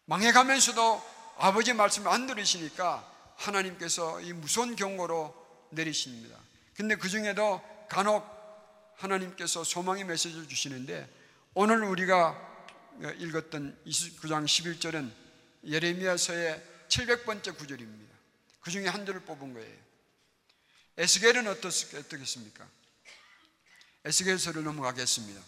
망해가면서도 0.06 1.02
아버지 1.40 1.74
말씀을 1.74 2.12
안 2.12 2.28
들으시니까 2.28 3.34
하나님께서 3.36 4.22
이 4.22 4.32
무서운 4.32 4.76
경고로 4.76 5.34
내리십니다. 5.72 6.46
근데 6.78 6.96
그 6.96 7.10
중에도 7.10 7.60
간혹 7.90 8.24
하나님께서 8.98 9.64
소망의 9.64 10.04
메시지를 10.06 10.48
주시는데 10.48 11.10
오늘 11.56 11.84
우리가 11.84 12.40
읽었던 13.18 13.80
29장 13.86 14.46
11절은 14.46 15.12
예레미야서의 15.66 16.64
700번째 16.88 17.58
구절입니다. 17.58 18.16
그 18.62 18.70
중에 18.70 18.88
한 18.88 19.08
절을 19.08 19.22
뽑은 19.22 19.54
거예요. 19.56 19.78
에스겔은 20.98 21.48
어떻겠습니까? 21.48 22.68
에스겔서를 24.06 24.64
넘어가겠습니다. 24.64 25.42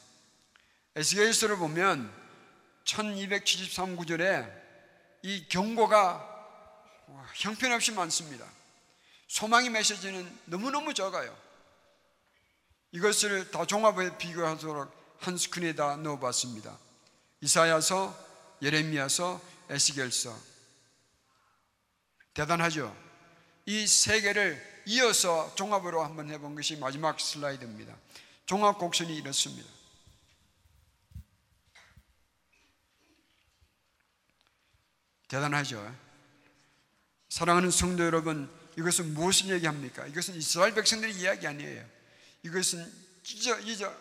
에스겔서를 0.95 1.57
보면 1.57 2.11
1273구절에 2.85 4.51
이 5.21 5.47
경고가 5.47 6.25
형편없이 7.35 7.91
많습니다. 7.91 8.58
소망의 9.29 9.69
메시지는 9.69 10.39
너무너무 10.45 10.93
적어요. 10.93 11.37
이것을 12.91 13.51
다 13.51 13.65
종합해 13.65 14.17
비교하도록 14.17 15.17
한 15.19 15.37
스크린에다 15.37 15.97
넣어봤습니다. 15.97 16.77
이사야서, 17.41 18.17
예레미야서, 18.61 19.39
에스겔서. 19.69 20.35
대단하죠? 22.33 22.95
이 23.65 23.85
세 23.85 24.19
개를 24.21 24.67
이어서 24.87 25.53
종합으로 25.53 26.03
한번 26.03 26.29
해본 26.31 26.55
것이 26.55 26.75
마지막 26.77 27.19
슬라이드입니다. 27.19 27.95
종합 28.47 28.79
곡선이 28.79 29.15
이렇습니다. 29.15 29.69
대단하죠? 35.27 35.95
사랑하는 37.29 37.69
성도 37.69 38.03
여러분, 38.03 38.49
이것은 38.79 39.13
무엇을 39.13 39.49
얘기합니까? 39.49 40.07
이것은 40.07 40.35
이스라엘 40.35 40.73
백성들의 40.73 41.13
이야기 41.15 41.45
아니에요. 41.45 41.85
이것은 42.43 42.89
찢어, 43.23 43.59
찢어, 43.61 43.93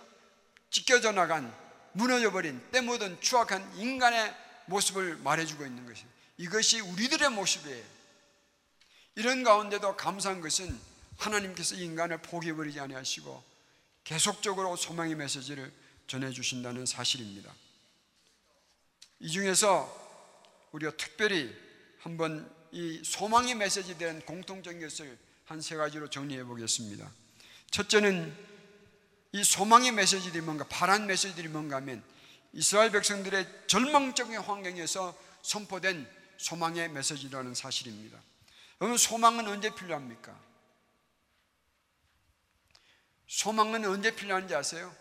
찢겨져 0.70 1.10
나간, 1.10 1.52
무너져 1.92 2.30
버린, 2.30 2.62
때 2.70 2.80
묻은 2.80 3.20
추악한 3.20 3.76
인간의 3.76 4.34
모습을 4.66 5.16
말해주고 5.16 5.66
있는 5.66 5.84
것입니다. 5.84 6.16
이것이 6.36 6.80
우리들의 6.80 7.28
모습이에요. 7.30 7.84
이런 9.16 9.42
가운데도 9.42 9.96
감사한 9.96 10.40
것은 10.40 10.78
하나님께서 11.16 11.74
인간을 11.74 12.18
포기해버리지 12.18 12.78
아니하시고 12.78 13.42
계속적으로 14.04 14.76
소망의 14.76 15.16
메시지를 15.16 15.72
전해주신다는 16.06 16.86
사실입니다. 16.86 17.52
이 19.18 19.28
중에서 19.28 20.68
우리가 20.70 20.96
특별히 20.96 21.52
한번 21.98 22.48
이 22.72 23.02
소망의 23.04 23.54
메시지에 23.54 23.96
대한 23.98 24.20
공통적인 24.22 24.80
것을 24.80 25.18
한 25.48 25.62
세 25.62 25.76
가지로 25.76 26.10
정리해 26.10 26.44
보겠습니다. 26.44 27.10
첫째는 27.70 28.36
이 29.32 29.42
소망의 29.42 29.92
메시지들이 29.92 30.42
뭔가 30.42 30.64
파란 30.64 31.06
메시지들이 31.06 31.48
뭔가 31.48 31.76
하면 31.76 32.02
이스라엘 32.52 32.90
백성들의 32.92 33.64
절망적인 33.66 34.38
환경에서 34.38 35.18
선포된 35.42 36.06
소망의 36.36 36.90
메시지라는 36.90 37.54
사실입니다. 37.54 38.20
여러분 38.80 38.98
소망은 38.98 39.48
언제 39.48 39.74
필요합니까? 39.74 40.38
소망은 43.26 43.84
언제 43.86 44.14
필요한지 44.14 44.54
아세요? 44.54 44.94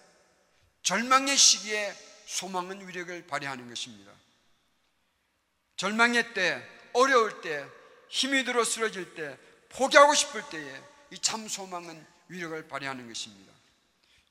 절망의 0.83 1.37
시기에 1.37 1.93
소망은 2.25 2.87
위력을 2.87 3.27
발휘하는 3.27 3.67
것입니다. 3.69 4.11
절망의 5.75 6.33
때, 6.33 6.76
어려울 6.97 7.41
때, 7.41 7.65
힘이 8.09 8.43
들어 8.43 8.63
쓰러질 8.63 9.15
때, 9.15 9.37
포기하고 9.69 10.13
싶을 10.13 10.43
때에 10.49 10.81
이 11.11 11.17
참 11.21 11.47
소망은 11.47 12.05
위력을 12.29 12.67
발휘하는 12.67 13.07
것입니다. 13.07 13.53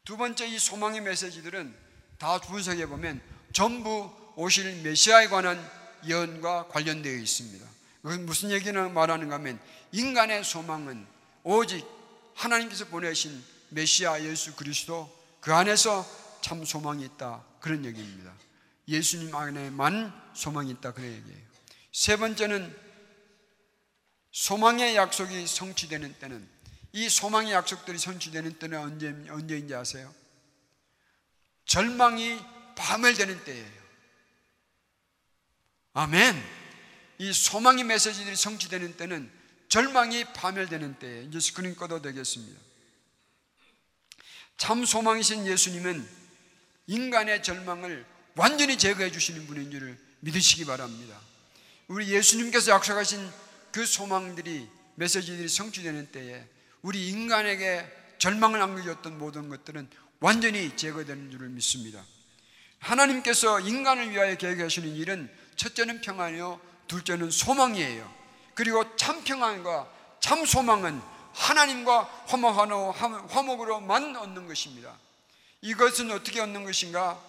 두 0.04 0.16
번째 0.16 0.46
이 0.46 0.58
소망의 0.58 1.00
메시지들은 1.00 1.75
다 2.18 2.38
분석해 2.40 2.87
보면 2.87 3.20
전부 3.52 4.11
오실 4.37 4.82
메시아에 4.82 5.28
관한 5.28 5.58
예언과 6.06 6.68
관련되어 6.68 7.14
있습니다. 7.14 7.66
그건 8.02 8.26
무슨 8.26 8.50
얘기나 8.50 8.88
말하는가 8.88 9.37
하면 9.37 9.58
인간의 9.92 10.44
소망은 10.44 11.06
오직 11.42 11.85
하나님께서 12.35 12.85
보내신 12.87 13.42
메시아 13.70 14.23
예수 14.23 14.54
그리스도 14.54 15.11
그 15.40 15.54
안에서 15.54 16.06
참 16.42 16.64
소망이 16.64 17.04
있다. 17.04 17.42
그런 17.61 17.85
얘기입니다. 17.85 18.32
예수님 18.87 19.35
안에만 19.35 20.12
소망이 20.35 20.70
있다. 20.73 20.92
그런 20.92 21.11
얘기예요. 21.11 21.45
세 21.96 22.18
번째는 22.18 22.78
소망의 24.30 24.96
약속이 24.96 25.46
성취되는 25.46 26.18
때는 26.18 26.46
이 26.92 27.08
소망의 27.08 27.54
약속들이 27.54 27.96
성취되는 27.96 28.58
때는 28.58 28.78
언제, 28.78 29.08
언제인지 29.30 29.74
아세요? 29.74 30.14
절망이 31.64 32.38
파멸되는 32.76 33.44
때예요. 33.44 33.82
아멘. 35.94 36.36
이 37.16 37.32
소망의 37.32 37.84
메시지들이 37.84 38.36
성취되는 38.36 38.98
때는 38.98 39.32
절망이 39.70 40.34
파멸되는 40.34 40.98
때에 40.98 41.22
이제 41.22 41.40
스크린 41.40 41.74
꺼도 41.74 42.02
되겠습니다. 42.02 42.60
참 44.58 44.84
소망이신 44.84 45.46
예수님은 45.46 46.06
인간의 46.88 47.42
절망을 47.42 48.04
완전히 48.34 48.76
제거해 48.76 49.10
주시는 49.10 49.46
분인 49.46 49.70
줄을 49.70 49.98
믿으시기 50.20 50.66
바랍니다. 50.66 51.25
우리 51.88 52.08
예수님께서 52.08 52.72
약속하신 52.72 53.30
그 53.70 53.86
소망들이 53.86 54.68
메시지들이 54.96 55.48
성취되는 55.48 56.10
때에 56.10 56.44
우리 56.82 57.08
인간에게 57.08 57.86
절망을 58.18 58.60
안겨줬던 58.60 59.18
모든 59.18 59.48
것들은 59.48 59.88
완전히 60.20 60.74
제거되는 60.76 61.30
줄을 61.30 61.48
믿습니다. 61.50 62.04
하나님께서 62.78 63.60
인간을 63.60 64.10
위하여 64.10 64.36
계획하시는 64.36 64.88
일은 64.96 65.30
첫째는 65.56 66.00
평안이요, 66.00 66.60
둘째는 66.88 67.30
소망이에요. 67.30 68.14
그리고 68.54 68.96
참 68.96 69.22
평안과 69.22 69.92
참 70.20 70.44
소망은 70.44 71.00
하나님과 71.34 72.04
화목으로만 73.28 74.16
얻는 74.16 74.46
것입니다. 74.46 74.98
이것은 75.60 76.10
어떻게 76.10 76.40
얻는 76.40 76.64
것인가? 76.64 77.22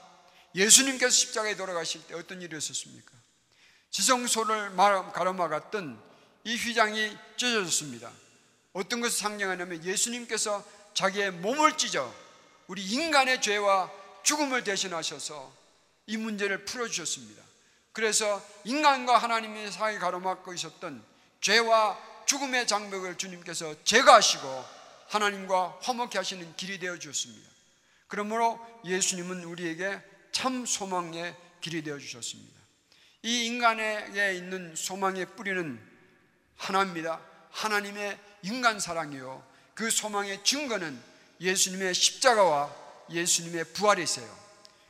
예수님께서 0.55 1.11
십자가에 1.11 1.55
돌아가실 1.55 2.07
때 2.07 2.15
어떤 2.15 2.41
일이 2.41 2.57
있었습니까? 2.57 3.11
지성소를 3.91 4.75
가로막았던 4.75 6.01
이 6.43 6.55
휘장이 6.55 7.17
찢어졌습니다. 7.35 8.11
어떤 8.73 9.01
것을 9.01 9.17
상징하냐면 9.17 9.83
예수님께서 9.83 10.63
자기의 10.93 11.31
몸을 11.31 11.77
찢어 11.77 12.13
우리 12.67 12.83
인간의 12.85 13.41
죄와 13.41 13.91
죽음을 14.23 14.63
대신하셔서 14.63 15.51
이 16.05 16.17
문제를 16.17 16.65
풀어주셨습니다. 16.65 17.43
그래서 17.93 18.45
인간과 18.63 19.17
하나님의 19.17 19.71
사이 19.71 19.97
가로막고 19.97 20.53
있었던 20.53 21.03
죄와 21.41 21.97
죽음의 22.25 22.67
장벽을 22.67 23.17
주님께서 23.17 23.83
제거하시고 23.83 24.65
하나님과 25.07 25.79
화목케 25.81 26.17
하시는 26.17 26.55
길이 26.55 26.77
되어 26.77 26.99
주셨습니다. 26.99 27.49
그러므로 28.07 28.59
예수님은 28.85 29.43
우리에게 29.43 30.01
참 30.31 30.65
소망의 30.65 31.35
길이 31.61 31.83
되어 31.83 31.97
주셨습니다. 31.97 32.56
이 33.23 33.45
인간에게 33.45 34.35
있는 34.35 34.75
소망의 34.75 35.35
뿌리는 35.35 35.79
하나입니다. 36.55 37.19
하나님의 37.51 38.17
인간 38.43 38.79
사랑이요. 38.79 39.45
그 39.73 39.89
소망의 39.89 40.43
증거는 40.43 40.99
예수님의 41.39 41.93
십자가와 41.93 42.73
예수님의 43.09 43.73
부활이 43.73 44.03
있어요. 44.03 44.27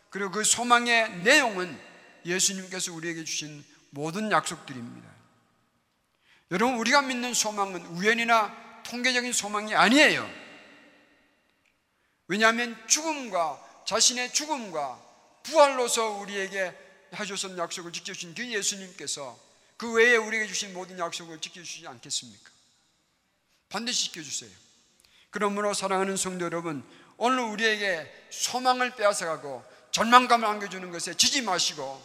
그리고 0.09 0.31
그 0.31 0.43
소망의 0.43 1.19
내용은 1.19 1.79
예수님께서 2.25 2.93
우리에게 2.93 3.23
주신 3.23 3.63
모든 3.89 4.31
약속들입니다. 4.31 5.07
여러분, 6.51 6.77
우리가 6.77 7.01
믿는 7.01 7.33
소망은 7.33 7.85
우연이나 7.87 8.81
통계적인 8.83 9.33
소망이 9.33 9.75
아니에요. 9.75 10.29
왜냐하면 12.27 12.77
죽음과 12.87 13.83
자신의 13.85 14.33
죽음과 14.33 15.01
부활로서 15.43 16.11
우리에게 16.11 16.86
하셨던 17.11 17.57
약속을 17.57 17.91
지켜주신 17.91 18.35
그 18.35 18.51
예수님께서 18.51 19.39
그 19.77 19.91
외에 19.93 20.15
우리에게 20.15 20.47
주신 20.47 20.73
모든 20.73 20.97
약속을 20.97 21.39
지켜주시지 21.39 21.87
않겠습니까? 21.87 22.51
반드시 23.69 24.05
지켜주세요. 24.05 24.51
그러므로 25.29 25.73
사랑하는 25.73 26.17
성도 26.17 26.45
여러분, 26.45 26.83
오늘 27.17 27.39
우리에게 27.43 28.27
소망을 28.29 28.95
빼앗아가고 28.95 29.63
절망감을 29.91 30.47
안겨주는 30.47 30.91
것에 30.91 31.15
지지 31.15 31.41
마시고 31.41 32.01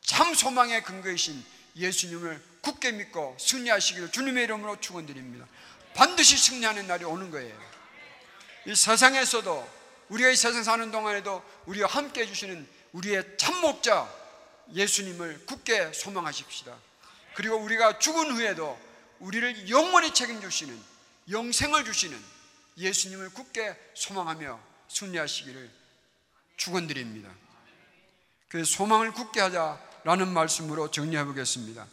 참 0.00 0.34
소망의 0.34 0.82
근거이신 0.82 1.44
예수님을 1.76 2.42
굳게 2.60 2.92
믿고 2.92 3.36
승리하시기를 3.38 4.12
주님의 4.12 4.44
이름으로 4.44 4.80
축원드립니다. 4.80 5.46
반드시 5.94 6.36
승리하는 6.36 6.86
날이 6.86 7.04
오는 7.04 7.30
거예요. 7.30 7.56
이 8.66 8.74
세상에서도 8.74 9.82
우리가 10.08 10.30
이 10.30 10.36
세상 10.36 10.62
사는 10.62 10.90
동안에도 10.90 11.42
우리와 11.66 11.88
함께 11.88 12.22
해주시는 12.22 12.68
우리의 12.92 13.36
참목자 13.38 14.21
예수님을 14.74 15.46
굳게 15.46 15.92
소망하십시다. 15.92 16.76
그리고 17.34 17.56
우리가 17.56 17.98
죽은 17.98 18.32
후에도 18.32 18.78
우리를 19.20 19.68
영원히 19.70 20.12
책임주시는 20.12 20.78
영생을 21.30 21.84
주시는 21.84 22.18
예수님을 22.76 23.30
굳게 23.30 23.76
소망하며 23.94 24.58
승리하시기를 24.88 25.70
축원드립니다. 26.56 27.30
그 28.48 28.64
소망을 28.64 29.12
굳게 29.12 29.40
하자라는 29.40 30.28
말씀으로 30.28 30.90
정리해 30.90 31.24
보겠습니다. 31.24 31.86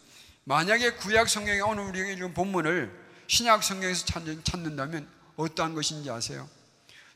만약에 0.43 0.93
구약 0.93 1.29
성경에 1.29 1.59
오늘 1.61 1.83
우리에게 1.85 2.13
읽은 2.13 2.33
본문을 2.33 2.91
신약 3.27 3.63
성경에서 3.63 4.05
찾는다면 4.43 5.07
어떠한 5.37 5.75
것인지 5.75 6.09
아세요? 6.09 6.49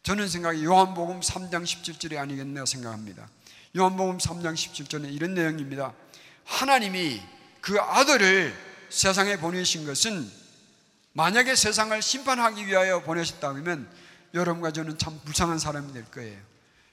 저는 0.03 0.27
생각이 0.27 0.63
요한복음 0.63 1.21
3장 1.21 1.63
17절이 1.63 2.17
아니겠나 2.17 2.65
생각합니다. 2.65 3.27
요한복음 3.75 4.19
3장 4.19 4.53
17절에 4.53 5.11
이런 5.11 5.33
내용입니다. 5.33 5.93
하나님이 6.45 7.19
그 7.59 7.79
아들을 7.79 8.55
세상에 8.89 9.37
보내신 9.37 9.87
것은 9.87 10.29
만약에 11.13 11.55
세상을 11.55 11.99
심판하기 11.99 12.67
위하여 12.67 13.01
보내셨다면 13.01 13.89
여러분과 14.35 14.71
저는 14.71 14.99
참 14.99 15.19
불쌍한 15.25 15.57
사람이 15.57 15.91
될 15.91 16.05
거예요. 16.05 16.39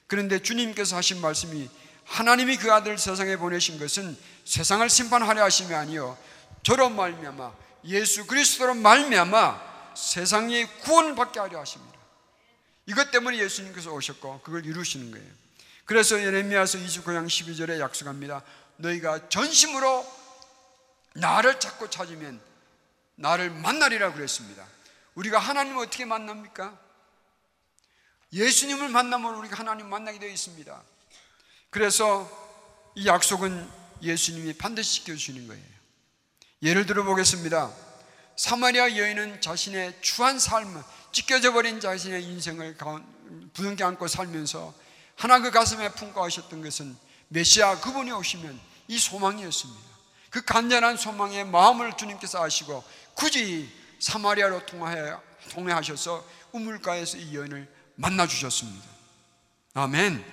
그런데 0.06 0.38
주님께서 0.38 0.96
하신 0.96 1.20
말씀이 1.20 1.68
하나님이 2.04 2.56
그 2.56 2.72
아들 2.72 2.96
세상에 2.96 3.36
보내신 3.36 3.78
것은 3.78 4.16
세상을 4.46 4.88
심판하려 4.88 5.44
하심이 5.44 5.74
아니요 5.74 6.16
저로 6.62 6.88
말미암아 6.88 7.52
예수 7.84 8.26
그리스도로 8.26 8.74
말미암아 8.74 9.92
세상이 9.94 10.64
구원을 10.80 11.14
받게 11.14 11.40
하려 11.40 11.60
하십니다. 11.60 11.98
이것 12.86 13.10
때문에 13.10 13.36
예수님께서 13.38 13.92
오셨고 13.92 14.40
그걸 14.40 14.64
이루시는 14.64 15.10
거예요. 15.10 15.39
그래서 15.90 16.22
예레미야서 16.22 16.78
29장 16.78 17.26
12절에 17.26 17.80
약속합니다. 17.80 18.44
너희가 18.76 19.28
전심으로 19.28 20.06
나를 21.14 21.58
찾고 21.58 21.90
찾으면 21.90 22.40
나를 23.16 23.50
만나리라 23.50 24.12
그랬습니다. 24.12 24.64
우리가 25.16 25.40
하나님을 25.40 25.86
어떻게 25.86 26.04
만납니까? 26.04 26.78
예수님을 28.32 28.88
만나면 28.88 29.34
우리가 29.34 29.58
하나님 29.58 29.88
만나게 29.88 30.20
되어 30.20 30.28
있습니다. 30.28 30.80
그래서 31.70 32.30
이 32.94 33.08
약속은 33.08 33.68
예수님이 34.00 34.52
반드시 34.52 35.00
지켜주시는 35.00 35.48
거예요. 35.48 35.64
예를 36.62 36.86
들어 36.86 37.02
보겠습니다. 37.02 37.68
사마리아 38.36 38.96
여인은 38.96 39.40
자신의 39.40 39.98
추한 40.02 40.38
삶, 40.38 40.84
찢겨져 41.10 41.52
버린 41.52 41.80
자신의 41.80 42.22
인생을 42.22 42.76
부둥켜 43.54 43.88
안고 43.88 44.06
살면서 44.06 44.72
하나 45.20 45.38
그 45.38 45.50
가슴에 45.50 45.90
품고 45.90 46.24
하셨던 46.24 46.62
것은 46.62 46.96
메시아 47.28 47.80
그분이 47.80 48.10
오시면 48.10 48.58
이 48.88 48.98
소망이었습니다. 48.98 49.80
그 50.30 50.42
간절한 50.46 50.96
소망의 50.96 51.44
마음을 51.44 51.94
주님께서 51.94 52.42
아시고 52.42 52.82
굳이 53.12 53.70
사마리아로 53.98 54.62
통해하셔서 55.50 56.26
우물가에서 56.52 57.18
이 57.18 57.36
여인을 57.36 57.70
만나 57.96 58.26
주셨습니다. 58.26 58.88
아멘. 59.74 60.24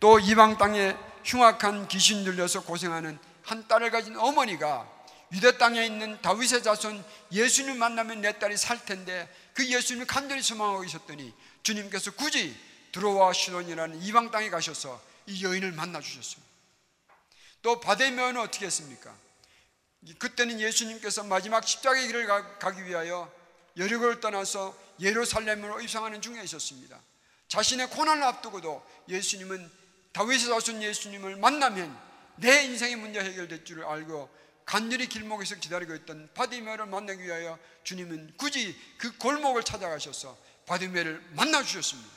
또 0.00 0.18
이방 0.18 0.56
땅에 0.56 0.96
흉악한 1.22 1.88
귀신 1.88 2.24
들려서 2.24 2.62
고생하는 2.62 3.18
한 3.42 3.68
딸을 3.68 3.90
가진 3.90 4.16
어머니가 4.16 4.88
유대 5.32 5.58
땅에 5.58 5.84
있는 5.84 6.22
다윗의 6.22 6.62
자손 6.62 7.04
예수님 7.32 7.78
만나면 7.78 8.22
내 8.22 8.38
딸이 8.38 8.56
살 8.56 8.82
텐데 8.82 9.28
그 9.52 9.66
예수님을 9.66 10.06
간절히 10.06 10.40
소망하고 10.40 10.84
있었더니 10.84 11.34
주님께서 11.62 12.12
굳이 12.12 12.56
들어와 12.96 13.34
시돈이라는 13.34 14.02
이방 14.02 14.30
땅에 14.30 14.48
가셔서 14.48 15.02
이 15.26 15.44
여인을 15.44 15.72
만나 15.72 16.00
주셨습니다. 16.00 16.50
또 17.60 17.78
바데메오는 17.78 18.40
어떻게 18.40 18.64
했습니까? 18.64 19.14
그때는 20.18 20.60
예수님께서 20.60 21.24
마지막 21.24 21.66
십자가의 21.66 22.06
길을 22.06 22.58
가기 22.58 22.86
위하여 22.86 23.30
여리고를 23.76 24.20
떠나서 24.20 24.74
예루살렘으로 24.98 25.82
입성하는 25.82 26.22
중에 26.22 26.42
있었습니다. 26.44 26.98
자신의 27.48 27.90
고난을 27.90 28.22
앞두고도 28.22 28.82
예수님은 29.10 29.70
다윗의 30.12 30.48
자손 30.48 30.82
예수님을 30.82 31.36
만나면 31.36 31.94
내 32.36 32.64
인생의 32.64 32.96
문제 32.96 33.20
해결될 33.20 33.66
줄을 33.66 33.84
알고 33.84 34.34
간절히 34.64 35.06
길목에서 35.06 35.56
기다리고 35.56 35.94
있던 35.96 36.30
바디메를 36.32 36.86
만나기 36.86 37.24
위하여 37.24 37.58
주님은 37.84 38.38
굳이 38.38 38.74
그 38.96 39.18
골목을 39.18 39.64
찾아가셔서 39.64 40.36
바디메를 40.64 41.32
만나 41.32 41.62
주셨습니다. 41.62 42.16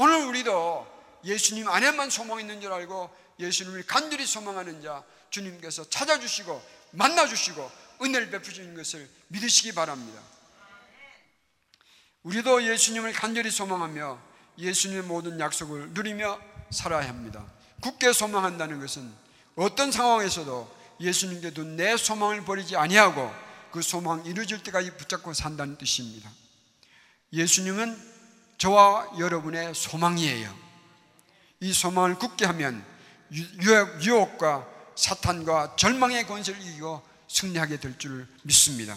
오늘 0.00 0.26
우리도 0.26 0.86
예수님 1.24 1.68
안에만 1.68 2.08
소망 2.08 2.38
있는 2.38 2.60
줄 2.60 2.72
알고 2.72 3.10
예수님을 3.40 3.84
간절히 3.84 4.26
소망하는 4.26 4.80
자 4.80 5.02
주님께서 5.30 5.90
찾아주시고 5.90 6.62
만나주시고 6.92 7.68
은혜를 8.02 8.30
베푸시는 8.30 8.76
것을 8.76 9.10
믿으시기 9.26 9.74
바랍니다. 9.74 10.22
우리도 12.22 12.62
예수님을 12.62 13.12
간절히 13.12 13.50
소망하며 13.50 14.22
예수님의 14.58 15.02
모든 15.02 15.40
약속을 15.40 15.90
누리며 15.90 16.40
살아야 16.70 17.08
합니다. 17.08 17.44
굳게 17.80 18.12
소망한다는 18.12 18.78
것은 18.78 19.12
어떤 19.56 19.90
상황에서도 19.90 20.76
예수님께 21.00 21.50
도내 21.50 21.96
소망을 21.96 22.44
버리지 22.44 22.76
아니하고 22.76 23.34
그 23.72 23.82
소망 23.82 24.24
이루어질 24.26 24.62
때까지 24.62 24.96
붙잡고 24.96 25.34
산다는 25.34 25.76
뜻입니다. 25.76 26.30
예수님은 27.32 28.17
저와 28.58 29.12
여러분의 29.18 29.74
소망이에요. 29.74 30.52
이 31.60 31.72
소망을 31.72 32.16
굳게 32.16 32.44
하면 32.46 32.84
유혹과 33.32 34.66
사탄과 34.96 35.76
절망의 35.76 36.26
권세를 36.26 36.60
이기고 36.60 37.02
승리하게 37.28 37.78
될 37.78 37.98
줄 37.98 38.26
믿습니다. 38.42 38.96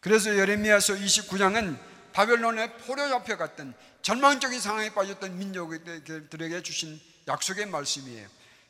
그래서 0.00 0.36
예레미야서 0.36 0.94
29장은 0.94 1.78
바벨론의 2.12 2.78
포로 2.78 3.08
잡혀갔던 3.08 3.74
절망적인 4.02 4.58
상황에 4.60 4.94
빠졌던 4.94 5.38
민족들에게 5.38 6.62
주신 6.62 7.00
약속의 7.28 7.66
말씀이에요. 7.66 8.26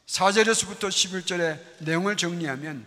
4절에서부터 0.06 0.88
11절의 0.88 1.84
내용을 1.84 2.16
정리하면 2.16 2.84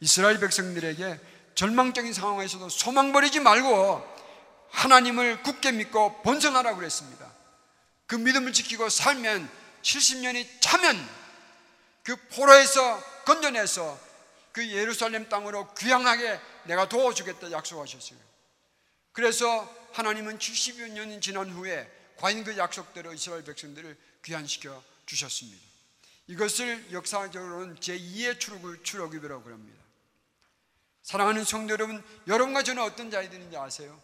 이스라엘 0.00 0.38
백성들에게 0.38 1.18
절망적인 1.56 2.12
상황에서도 2.12 2.68
소망 2.68 3.12
버리지 3.12 3.40
말고 3.40 4.19
하나님을 4.70 5.42
굳게 5.42 5.72
믿고 5.72 6.22
번성하라고 6.22 6.78
그랬습니다. 6.78 7.30
그 8.06 8.16
믿음을 8.16 8.52
지키고 8.52 8.88
살면 8.88 9.48
70년이 9.82 10.46
차면 10.60 10.96
그 12.02 12.16
포로에서 12.28 13.00
건져내서 13.24 13.98
그 14.52 14.68
예루살렘 14.70 15.28
땅으로 15.28 15.72
귀향하게 15.74 16.40
내가 16.64 16.88
도와주겠다 16.88 17.52
약속하셨어요. 17.52 18.18
그래서 19.12 19.68
하나님은 19.92 20.38
70여 20.38 20.90
년이 20.90 21.20
지난 21.20 21.50
후에 21.50 21.90
과연 22.16 22.44
그 22.44 22.56
약속대로 22.56 23.12
이스라엘 23.12 23.44
백성들을 23.44 23.96
귀환시켜 24.24 24.82
주셨습니다. 25.06 25.60
이것을 26.26 26.92
역사적으로는 26.92 27.76
제2의 27.76 28.38
출애굽, 28.38 28.84
출애굽이라고 28.84 29.50
합니다. 29.50 29.82
사랑하는 31.02 31.44
성도 31.44 31.72
여러분, 31.72 32.04
여러분과 32.28 32.62
저는 32.62 32.82
어떤 32.82 33.10
자들인지 33.10 33.56
아세요? 33.56 34.00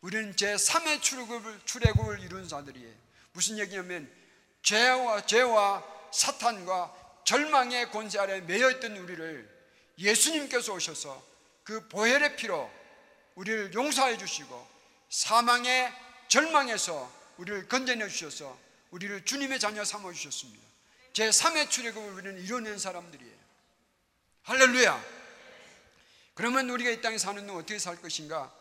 우리는 0.00 0.34
제3의 0.34 1.02
출애굽을, 1.02 1.60
출애굽을 1.64 2.20
이룬 2.20 2.46
자들이에요. 2.46 2.94
무슨 3.32 3.58
얘기냐면 3.58 4.10
죄와 4.62 5.26
죄와 5.26 5.84
사탄과 6.12 6.94
절망의 7.24 7.90
권세 7.90 8.18
아래 8.18 8.40
매여 8.40 8.70
있던 8.72 8.96
우리를 8.96 9.58
예수님께서 9.98 10.72
오셔서 10.72 11.22
그 11.64 11.86
보혈의 11.88 12.36
피로 12.36 12.70
우리를 13.34 13.74
용서해 13.74 14.16
주시고 14.16 14.66
사망의 15.10 15.92
절망에서 16.28 17.12
우리를 17.36 17.68
건져내 17.68 18.08
주셔서 18.08 18.58
우리를 18.90 19.24
주님의 19.24 19.60
자녀 19.60 19.84
삼아 19.84 20.12
주셨습니다. 20.12 20.66
제 21.12 21.28
3의 21.28 21.70
출애굽을 21.70 22.12
우리는 22.12 22.42
이뤄낸 22.42 22.78
사람들이에요. 22.78 23.36
할렐루야. 24.44 25.04
그러면 26.34 26.70
우리가 26.70 26.90
이 26.90 27.00
땅에 27.00 27.18
사는 27.18 27.46
동안 27.46 27.62
어떻게 27.62 27.78
살 27.78 28.00
것인가? 28.00 28.52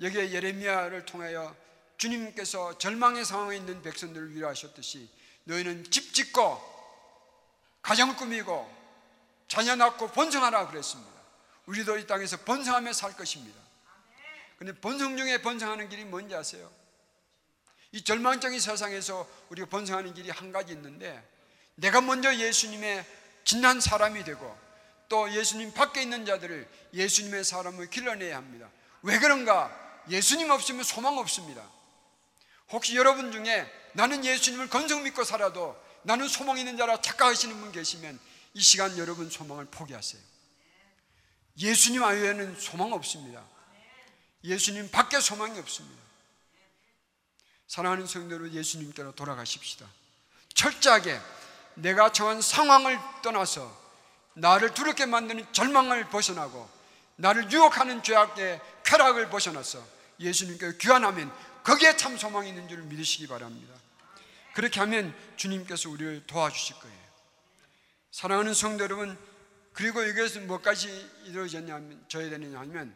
여기에 0.00 0.32
예레미야를 0.32 1.04
통하여 1.04 1.54
주님께서 1.96 2.78
절망의 2.78 3.24
상황에 3.24 3.56
있는 3.56 3.82
백성들을 3.82 4.34
위로하셨듯이 4.34 5.08
너희는 5.44 5.90
집 5.90 6.14
짓고 6.14 6.72
가정을 7.82 8.16
꾸미고 8.16 8.82
자녀 9.48 9.76
낳고 9.76 10.08
번성하라 10.08 10.68
그랬습니다. 10.68 11.12
우리도 11.66 11.98
이 11.98 12.06
땅에서 12.06 12.38
번성하며 12.38 12.92
살 12.92 13.16
것입니다. 13.16 13.60
근데 14.58 14.72
번성 14.72 15.16
중에 15.16 15.42
번성하는 15.42 15.88
길이 15.88 16.04
뭔지 16.04 16.34
아세요? 16.34 16.70
이 17.92 18.02
절망적인 18.02 18.58
세상에서 18.58 19.28
우리가 19.50 19.68
번성하는 19.68 20.14
길이 20.14 20.30
한 20.30 20.52
가지 20.52 20.72
있는데 20.72 21.22
내가 21.74 22.00
먼저 22.00 22.34
예수님의 22.34 23.04
진한 23.44 23.80
사람이 23.80 24.24
되고 24.24 24.56
또 25.08 25.30
예수님 25.30 25.74
밖에 25.74 26.02
있는 26.02 26.24
자들을 26.24 26.66
예수님의 26.94 27.44
사람을 27.44 27.90
길러내야 27.90 28.36
합니다. 28.36 28.70
왜 29.02 29.18
그런가? 29.18 29.70
예수님 30.08 30.50
없으면 30.50 30.84
소망 30.84 31.18
없습니다. 31.18 31.62
혹시 32.70 32.96
여러분 32.96 33.30
중에 33.30 33.70
나는 33.92 34.24
예수님을 34.24 34.68
건성 34.68 35.02
믿고 35.02 35.24
살아도 35.24 35.76
나는 36.02 36.26
소망 36.28 36.58
있는 36.58 36.76
자라 36.76 37.00
착각하시는 37.00 37.60
분 37.60 37.72
계시면 37.72 38.18
이 38.54 38.60
시간 38.60 38.96
여러분 38.98 39.30
소망을 39.30 39.66
포기하세요. 39.66 40.20
예수님 41.58 42.02
아외에는 42.02 42.58
소망 42.58 42.92
없습니다. 42.92 43.44
예수님 44.44 44.90
밖에 44.90 45.20
소망이 45.20 45.58
없습니다. 45.58 46.02
사랑하는 47.68 48.06
성도로 48.06 48.50
예수님께로 48.50 49.12
돌아가십시다. 49.12 49.86
철저하게 50.54 51.20
내가 51.74 52.12
처한 52.12 52.42
상황을 52.42 52.98
떠나서 53.22 53.80
나를 54.34 54.74
두렵게 54.74 55.06
만드는 55.06 55.52
절망을 55.52 56.08
벗어나고 56.10 56.68
나를 57.22 57.52
유혹하는 57.52 58.02
죄악의 58.02 58.60
쾌락을 58.82 59.30
벗어나서 59.30 59.86
예수님께 60.18 60.76
귀환하면 60.78 61.32
거기에 61.62 61.96
참 61.96 62.16
소망이 62.16 62.48
있는 62.48 62.68
줄 62.68 62.82
믿으시기 62.82 63.28
바랍니다. 63.28 63.72
그렇게 64.54 64.80
하면 64.80 65.14
주님께서 65.36 65.88
우리를 65.88 66.26
도와주실 66.26 66.80
거예요. 66.80 66.98
사랑하는 68.10 68.54
성도 68.54 68.82
여러분, 68.82 69.16
그리고 69.72 70.02
이것은 70.02 70.48
뭐까지 70.48 70.88
이루어졌냐면, 71.26 72.04
져야 72.08 72.28
되느냐 72.28 72.58
하면, 72.58 72.92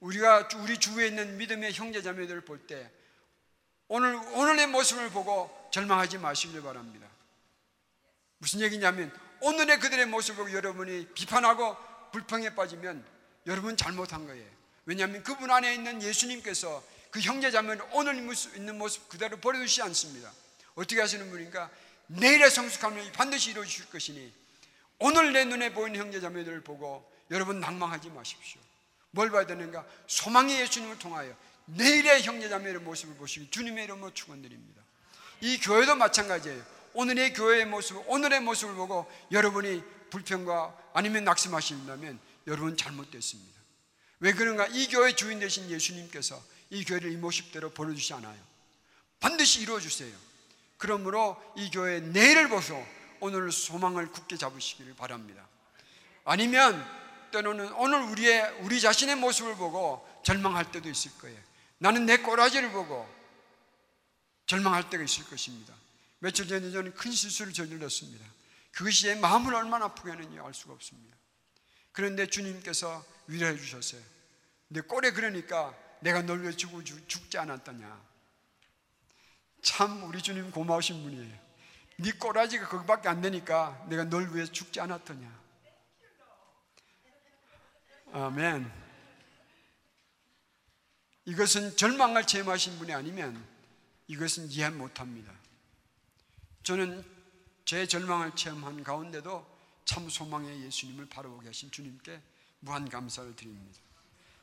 우리가 0.00 0.48
우리 0.56 0.76
주위에 0.78 1.06
있는 1.06 1.36
믿음의 1.38 1.72
형제 1.72 2.02
자매들을 2.02 2.44
볼 2.44 2.66
때, 2.66 2.90
오늘, 3.86 4.16
오늘의 4.16 4.66
모습을 4.66 5.10
보고 5.10 5.68
절망하지 5.70 6.18
마시길 6.18 6.62
바랍니다. 6.62 7.06
무슨 8.38 8.58
얘기냐면, 8.60 9.16
오늘의 9.40 9.78
그들의 9.78 10.06
모습을 10.06 10.44
보고 10.44 10.56
여러분이 10.56 11.14
비판하고 11.14 11.76
불평에 12.10 12.56
빠지면 12.56 13.21
여러분 13.46 13.76
잘못한 13.76 14.26
거예요. 14.26 14.44
왜냐하면 14.84 15.22
그분 15.22 15.50
안에 15.50 15.74
있는 15.74 16.02
예수님께서 16.02 16.82
그 17.10 17.20
형제 17.20 17.50
자매를 17.50 17.84
오늘 17.92 18.16
있는 18.56 18.78
모습 18.78 19.08
그대로 19.08 19.36
버려두지 19.36 19.82
않습니다. 19.82 20.32
어떻게 20.74 21.00
하시는 21.00 21.30
분인가? 21.30 21.70
내일의 22.06 22.50
성숙함을 22.50 23.12
반드시 23.12 23.50
이루어 23.50 23.64
주실 23.64 23.88
것이니 23.90 24.32
오늘 24.98 25.32
내 25.32 25.44
눈에 25.44 25.72
보이는 25.72 25.98
형제 25.98 26.20
자매들을 26.20 26.62
보고 26.62 27.10
여러분 27.30 27.60
낭망하지 27.60 28.10
마십시오. 28.10 28.60
뭘 29.10 29.30
봐야 29.30 29.46
되는가? 29.46 29.84
소망의 30.06 30.60
예수님을 30.60 30.98
통하여 30.98 31.34
내일의 31.66 32.22
형제 32.22 32.48
자매의 32.48 32.78
모습을 32.78 33.14
보시기 33.16 33.50
주님의 33.50 33.84
이름으로 33.84 34.12
축원드립니다. 34.14 34.82
이 35.40 35.58
교회도 35.58 35.96
마찬가지예요. 35.96 36.62
오늘의 36.94 37.34
교회의 37.34 37.66
모습, 37.66 38.02
오늘의 38.08 38.40
모습을 38.40 38.74
보고 38.74 39.10
여러분이 39.30 39.82
불평과 40.10 40.76
아니면 40.92 41.24
낙심하신다면 41.24 42.18
여러분 42.46 42.76
잘못됐습니다. 42.76 43.60
왜 44.20 44.32
그런가? 44.32 44.66
이 44.68 44.86
교회 44.88 45.14
주인 45.14 45.40
되신 45.40 45.70
예수님께서 45.70 46.42
이 46.70 46.84
교회를 46.84 47.12
이 47.12 47.16
모습대로 47.16 47.70
보내주지 47.70 48.14
않아요. 48.14 48.38
반드시 49.20 49.60
이루어 49.62 49.80
주세요. 49.80 50.14
그러므로 50.78 51.40
이 51.56 51.70
교회 51.70 52.00
내일을 52.00 52.48
보소 52.48 52.84
오늘 53.20 53.52
소망을 53.52 54.10
굳게 54.10 54.36
잡으시기를 54.36 54.94
바랍니다. 54.94 55.46
아니면 56.24 56.84
때로는 57.32 57.72
오늘 57.74 58.02
우리의 58.02 58.58
우리 58.60 58.80
자신의 58.80 59.16
모습을 59.16 59.56
보고 59.56 60.06
절망할 60.24 60.70
때도 60.70 60.88
있을 60.88 61.12
거예요. 61.18 61.38
나는 61.78 62.06
내 62.06 62.18
꼬라지를 62.18 62.70
보고 62.72 63.08
절망할 64.46 64.90
때가 64.90 65.02
있을 65.02 65.24
것입니다. 65.24 65.74
며칠 66.18 66.46
전에 66.46 66.70
저는 66.70 66.94
큰 66.94 67.10
실수를 67.10 67.52
저질렀습니다. 67.52 68.24
그것이 68.70 69.06
내 69.06 69.14
마음을 69.16 69.54
얼마나 69.54 69.86
아프게 69.86 70.10
하는지 70.10 70.38
알 70.38 70.54
수가 70.54 70.74
없습니다. 70.74 71.16
그런데 71.92 72.26
주님께서 72.26 73.04
위로해 73.26 73.56
주셨어요. 73.56 74.02
내 74.68 74.80
꼴에 74.80 75.12
그러니까 75.12 75.76
내가 76.00 76.22
널왜 76.22 76.52
죽지 76.52 77.38
않았더냐. 77.38 78.12
참 79.62 80.02
우리 80.04 80.20
주님 80.20 80.50
고마우신 80.50 81.02
분이에요. 81.02 81.38
네 81.98 82.12
꼬라지가 82.12 82.68
거기밖에 82.68 83.08
안 83.08 83.20
되니까 83.20 83.86
내가 83.88 84.04
널 84.04 84.34
위해 84.34 84.46
죽지 84.46 84.80
않았더냐. 84.80 85.40
아멘. 88.12 88.70
이것은 91.24 91.76
절망을 91.76 92.26
체험하신 92.26 92.78
분이 92.78 92.92
아니면 92.92 93.46
이것은 94.08 94.50
이해 94.50 94.68
못합니다. 94.70 95.32
저는 96.64 97.04
제 97.64 97.86
절망을 97.86 98.34
체험한 98.34 98.82
가운데도 98.82 99.51
참 99.84 100.08
소망의 100.08 100.62
예수님을 100.64 101.08
바라보게 101.08 101.48
하신 101.48 101.70
주님께 101.70 102.20
무한 102.60 102.88
감사를 102.88 103.34
드립니다. 103.36 103.80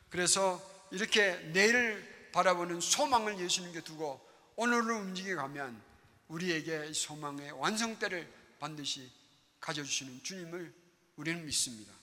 그래서 0.09 0.61
이렇게 0.91 1.35
내일을 1.53 2.29
바라보는 2.33 2.81
소망을 2.81 3.39
예수님께 3.39 3.81
두고 3.81 4.27
오늘을 4.55 4.91
움직여 4.91 5.35
가면 5.35 5.81
우리에게 6.27 6.93
소망의 6.93 7.51
완성때를 7.53 8.31
반드시 8.59 9.09
가져주시는 9.59 10.23
주님을 10.23 10.73
우리는 11.15 11.45
믿습니다. 11.45 11.93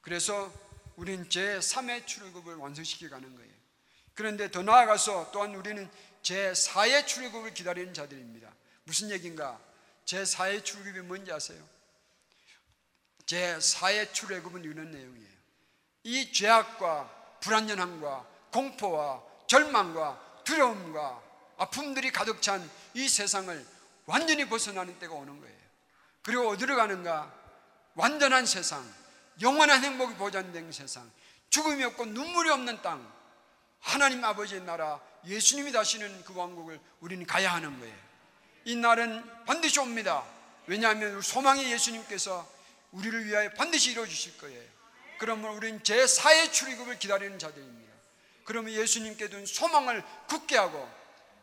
그래서 0.00 0.52
우리는 0.96 1.28
제3의 1.28 2.06
출애굽을 2.06 2.56
완성시켜 2.56 3.08
가는 3.08 3.34
거예요. 3.34 3.50
그런데 4.14 4.50
더 4.50 4.62
나아가서 4.62 5.30
또한 5.32 5.54
우리는 5.54 5.88
제4의 6.22 7.06
출애굽을 7.06 7.54
기다리는 7.54 7.94
자들입니다. 7.94 8.52
무슨 8.84 9.10
얘기인가? 9.10 9.60
제4의 10.04 10.64
출애굽이 10.64 11.06
뭔지 11.06 11.32
아세요? 11.32 11.62
제4의 13.30 14.12
출애굽은 14.12 14.64
이런 14.64 14.90
내용이에요. 14.90 15.30
이 16.04 16.32
죄악과 16.32 17.38
불안전함과 17.40 18.26
공포와 18.52 19.22
절망과 19.46 20.42
두려움과 20.44 21.22
아픔들이 21.58 22.10
가득 22.10 22.42
찬 22.42 22.68
이 22.94 23.08
세상을 23.08 23.66
완전히 24.06 24.48
벗어나는 24.48 24.98
때가 24.98 25.14
오는 25.14 25.40
거예요. 25.40 25.56
그리고 26.22 26.48
어디로 26.48 26.76
가는가? 26.76 27.32
완전한 27.94 28.46
세상, 28.46 28.84
영원한 29.40 29.82
행복이 29.84 30.14
보장된 30.14 30.72
세상, 30.72 31.10
죽음이 31.50 31.84
없고 31.84 32.06
눈물이 32.06 32.50
없는 32.50 32.82
땅, 32.82 33.10
하나님 33.80 34.24
아버지의 34.24 34.62
나라, 34.62 35.00
예수님이 35.26 35.72
다시는 35.72 36.24
그 36.24 36.34
왕국을 36.34 36.80
우리는 37.00 37.24
가야 37.26 37.54
하는 37.54 37.78
거예요. 37.78 37.96
이 38.64 38.76
날은 38.76 39.44
반드시 39.44 39.80
옵니다. 39.80 40.24
왜냐하면 40.66 41.20
소망의 41.20 41.70
예수님께서 41.72 42.46
우리를 42.92 43.26
위하여 43.26 43.50
반드시 43.50 43.92
이루어 43.92 44.06
주실 44.06 44.36
거예요. 44.38 44.62
그러면 45.18 45.52
우리는 45.54 45.80
제4의 45.82 46.52
출애굽을 46.52 46.98
기다리는 46.98 47.38
자들입니다. 47.38 47.92
그러면 48.44 48.72
예수님께 48.72 49.28
둔 49.28 49.46
소망을 49.46 50.02
굳게 50.28 50.56
하고 50.56 50.90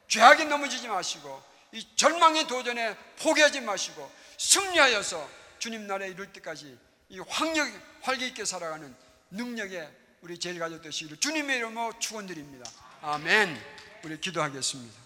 죄악에 0.08 0.46
넘어지지 0.46 0.88
마시고 0.88 1.42
이 1.72 1.88
절망의 1.96 2.48
도전에 2.48 2.98
포기하지 3.20 3.62
마시고 3.62 4.12
승리하여서 4.38 5.30
주님 5.60 5.88
나라에 5.88 6.10
이룰 6.10 6.32
때까지 6.34 6.78
이 7.10 7.20
활력, 7.20 7.68
활기 8.02 8.28
있게 8.28 8.46
살아가는 8.46 8.96
능력에 9.32 9.90
우리 10.22 10.40
제일 10.40 10.60
가족 10.60 10.82
되시기를 10.82 11.18
주님의 11.18 11.58
이름으로 11.58 12.00
축원드립니다. 12.00 12.70
아멘. 13.02 13.62
우리 14.04 14.20
기도하겠습니다. 14.20 15.00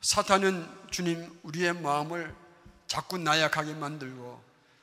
사탄은 0.00 0.90
주님 0.90 1.38
우리의 1.42 1.74
마음을 1.74 2.34
자꾸 2.88 3.18
나약하게 3.18 3.74
만들고 3.74 4.42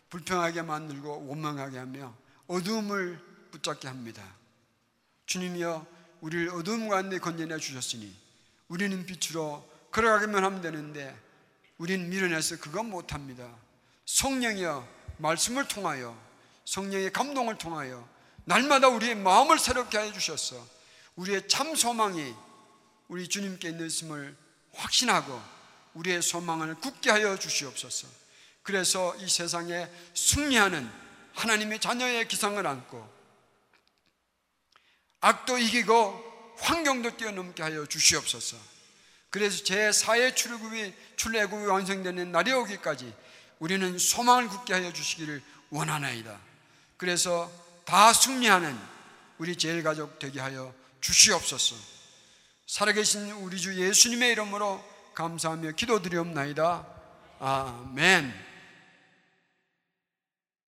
불평하게 0.10 0.62
만들고 0.62 1.28
원망하게 1.28 1.80
하며 1.80 2.16
어두움을 2.48 3.20
붙잡게 3.52 3.88
합니다. 3.88 4.24
주님이여 5.26 5.86
우리를 6.22 6.50
어두움 6.50 6.88
가운데 6.88 7.18
건져내 7.20 7.58
주셨으니 7.58 8.16
우리는 8.68 9.06
빛으로 9.06 9.68
걸어가기만 9.92 10.44
하면 10.44 10.62
되는데 10.62 11.20
우리는 11.78 12.08
밀어내서 12.10 12.58
그거 12.60 12.84
못합니다. 12.84 13.50
성령이여 14.06 14.88
말씀을 15.18 15.68
통하여 15.68 16.18
성령의 16.66 17.12
감동을 17.12 17.58
통하여 17.58 18.08
날마다 18.46 18.88
우리의 18.88 19.16
마음을 19.16 19.58
새롭게 19.58 19.98
해 19.98 20.14
주셨어. 20.14 20.64
우리의 21.16 21.48
참 21.48 21.76
소망이 21.76 22.34
우리 23.08 23.28
주님께 23.28 23.70
있음을 23.70 24.36
확신하고 24.74 25.55
우리의 25.96 26.22
소망을 26.22 26.76
굳게 26.76 27.10
하여 27.10 27.38
주시옵소서. 27.38 28.08
그래서 28.64 29.16
이 29.18 29.30
세상에 29.30 29.90
승리하는 30.14 30.90
하나님의 31.34 31.80
자녀의 31.80 32.28
기상을 32.28 32.66
안고 32.66 33.16
악도 35.22 35.58
이기고 35.58 36.56
환경도 36.60 37.18
뛰어넘게 37.18 37.64
하여 37.64 37.86
주시옵소서. 37.86 38.58
그래서 39.30 39.64
제 39.64 39.90
4의 39.90 40.36
출애굽이 40.36 40.94
출애굽이 41.18 41.66
완성되는 41.66 42.32
날이 42.32 42.54
오기까지 42.54 43.14
우리는 43.60 43.98
소망을 43.98 44.48
굳게 44.48 44.74
하여 44.74 44.94
주시기를 44.94 45.44
원하나이다. 45.70 46.40
그래서 46.98 47.52
다 47.84 48.14
승리하는 48.14 48.78
우리 49.38 49.58
제일 49.58 49.84
가족 49.84 50.20
되게 50.20 50.40
하여 50.40 50.74
주시옵소서. 51.02 51.76
살아계신 52.68 53.32
우리 53.32 53.60
주 53.60 53.76
예수님의 53.76 54.32
이름으로 54.32 54.95
감사하며 55.16 55.72
기도드리옵나이다. 55.72 56.86
아멘. 57.40 58.55